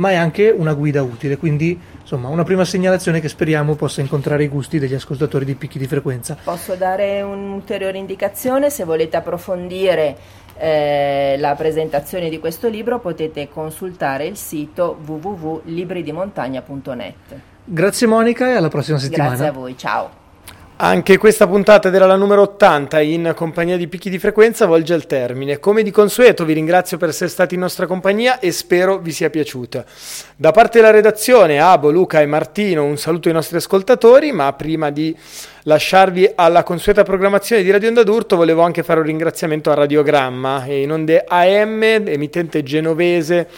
ma 0.00 0.10
è 0.10 0.16
anche 0.16 0.50
una 0.50 0.72
guida 0.72 1.02
utile, 1.02 1.36
quindi 1.36 1.78
insomma 2.00 2.28
una 2.28 2.42
prima 2.42 2.64
segnalazione 2.64 3.20
che 3.20 3.28
speriamo 3.28 3.74
possa 3.74 4.00
incontrare 4.00 4.44
i 4.44 4.48
gusti 4.48 4.78
degli 4.78 4.94
ascoltatori 4.94 5.44
di 5.44 5.54
picchi 5.54 5.78
di 5.78 5.86
frequenza. 5.86 6.38
Posso 6.42 6.74
dare 6.74 7.20
un'ulteriore 7.20 7.98
indicazione, 7.98 8.70
se 8.70 8.84
volete 8.84 9.18
approfondire 9.18 10.16
eh, 10.56 11.36
la 11.38 11.54
presentazione 11.54 12.30
di 12.30 12.38
questo 12.40 12.68
libro 12.68 12.98
potete 12.98 13.50
consultare 13.50 14.24
il 14.26 14.38
sito 14.38 14.98
www.libridimontagna.net. 15.04 17.14
Grazie 17.62 18.06
Monica 18.06 18.48
e 18.48 18.54
alla 18.54 18.68
prossima 18.68 18.96
settimana. 18.98 19.28
Grazie 19.28 19.48
a 19.48 19.52
voi, 19.52 19.76
ciao. 19.76 20.19
Anche 20.82 21.18
questa 21.18 21.46
puntata 21.46 21.90
della 21.90 22.16
numero 22.16 22.40
80 22.40 23.00
in 23.02 23.34
compagnia 23.36 23.76
di 23.76 23.86
Picchi 23.86 24.08
di 24.08 24.18
Frequenza 24.18 24.64
volge 24.64 24.94
al 24.94 25.04
termine. 25.04 25.58
Come 25.58 25.82
di 25.82 25.90
consueto 25.90 26.46
vi 26.46 26.54
ringrazio 26.54 26.96
per 26.96 27.10
essere 27.10 27.28
stati 27.28 27.52
in 27.52 27.60
nostra 27.60 27.84
compagnia 27.84 28.38
e 28.38 28.50
spero 28.50 28.96
vi 28.96 29.12
sia 29.12 29.28
piaciuta. 29.28 29.84
Da 30.36 30.52
parte 30.52 30.78
della 30.78 30.90
redazione, 30.90 31.60
Abo, 31.60 31.90
Luca 31.90 32.22
e 32.22 32.26
Martino, 32.26 32.84
un 32.84 32.96
saluto 32.96 33.28
ai 33.28 33.34
nostri 33.34 33.58
ascoltatori, 33.58 34.32
ma 34.32 34.50
prima 34.54 34.88
di 34.88 35.14
lasciarvi 35.64 36.32
alla 36.34 36.62
consueta 36.62 37.02
programmazione 37.02 37.62
di 37.62 37.70
Radio 37.70 37.88
Onda 37.88 38.02
d'Urto 38.02 38.36
volevo 38.36 38.62
anche 38.62 38.82
fare 38.82 39.00
un 39.00 39.06
ringraziamento 39.06 39.70
a 39.70 39.74
Radiogramma, 39.74 40.64
in 40.64 40.92
onde 40.92 41.22
AM, 41.28 41.82
emittente 41.82 42.62
genovese 42.62 43.48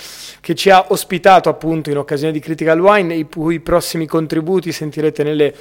che 0.41 0.57
ci 0.57 0.71
ha 0.71 0.87
ospitato 0.89 1.49
appunto 1.49 1.89
in 1.89 1.99
occasione 1.99 2.33
di 2.33 2.41
Critical 2.41 2.81
Wine, 2.81 3.15
i 3.15 3.29
cui 3.29 3.61
prossimi 3.61 4.07
contributi 4.07 4.73
sentirete 4.73 5.23
nelle 5.23 5.55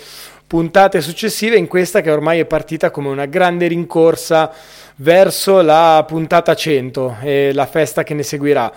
puntate 0.52 1.00
successive 1.00 1.56
in 1.56 1.66
questa 1.66 2.02
che 2.02 2.12
ormai 2.12 2.40
è 2.40 2.46
partita 2.46 2.92
come 2.92 3.08
una 3.08 3.26
grande 3.26 3.68
rincorsa 3.68 4.52
verso 4.98 5.62
la 5.62 6.04
puntata 6.06 6.54
100 6.54 7.20
e 7.22 7.52
la 7.54 7.66
festa 7.66 8.04
che 8.04 8.14
ne 8.14 8.22
seguirà. 8.22 8.70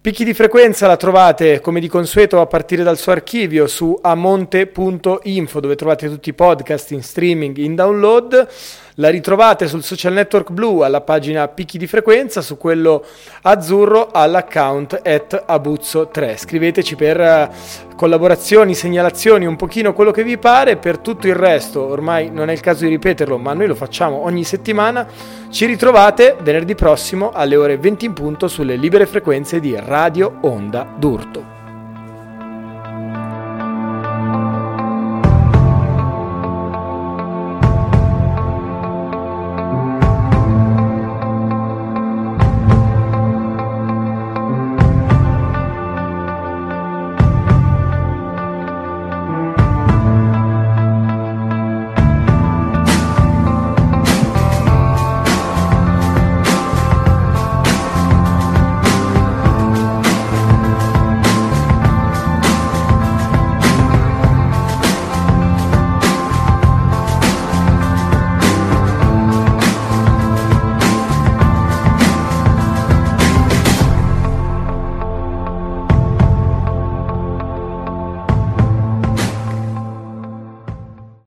Picchi 0.00 0.24
di 0.24 0.32
frequenza 0.32 0.86
la 0.86 0.96
trovate 0.96 1.60
come 1.60 1.78
di 1.78 1.88
consueto 1.88 2.40
a 2.40 2.46
partire 2.46 2.82
dal 2.82 2.96
suo 2.96 3.12
archivio 3.12 3.66
su 3.66 3.98
amonte.info 4.00 5.60
dove 5.60 5.76
trovate 5.76 6.08
tutti 6.08 6.30
i 6.30 6.32
podcast 6.32 6.92
in 6.92 7.02
streaming, 7.02 7.58
in 7.58 7.74
download. 7.74 8.48
La 9.00 9.08
ritrovate 9.08 9.66
sul 9.66 9.82
social 9.82 10.12
network 10.12 10.50
blu 10.50 10.80
alla 10.80 11.00
pagina 11.00 11.48
Picchi 11.48 11.78
di 11.78 11.86
frequenza, 11.86 12.42
su 12.42 12.58
quello 12.58 13.02
azzurro 13.40 14.10
all'account 14.12 15.00
at 15.02 15.44
abuzzo3. 15.48 16.36
Scriveteci 16.36 16.96
per 16.96 17.18
eh, 17.18 17.50
collaborazioni, 17.96 18.74
segnalazioni, 18.74 19.46
un 19.46 19.56
pochino 19.56 19.94
quello 19.94 20.10
che 20.10 20.22
vi 20.22 20.36
pare. 20.36 20.76
Per 20.76 20.98
tutto 20.98 21.26
il 21.28 21.34
resto, 21.34 21.82
ormai 21.82 22.30
non 22.30 22.50
è 22.50 22.52
il 22.52 22.60
caso 22.60 22.84
di 22.84 22.90
ripeterlo, 22.90 23.38
ma 23.38 23.54
noi 23.54 23.68
lo 23.68 23.74
facciamo 23.74 24.22
ogni 24.22 24.44
settimana. 24.44 25.06
Ci 25.48 25.64
ritrovate 25.64 26.36
venerdì 26.42 26.74
prossimo 26.74 27.30
alle 27.32 27.56
ore 27.56 27.78
20 27.78 28.04
in 28.04 28.12
punto 28.12 28.48
sulle 28.48 28.76
libere 28.76 29.06
frequenze 29.06 29.60
di 29.60 29.74
Radio 29.78 30.36
Onda 30.42 30.86
d'Urto. 30.98 31.59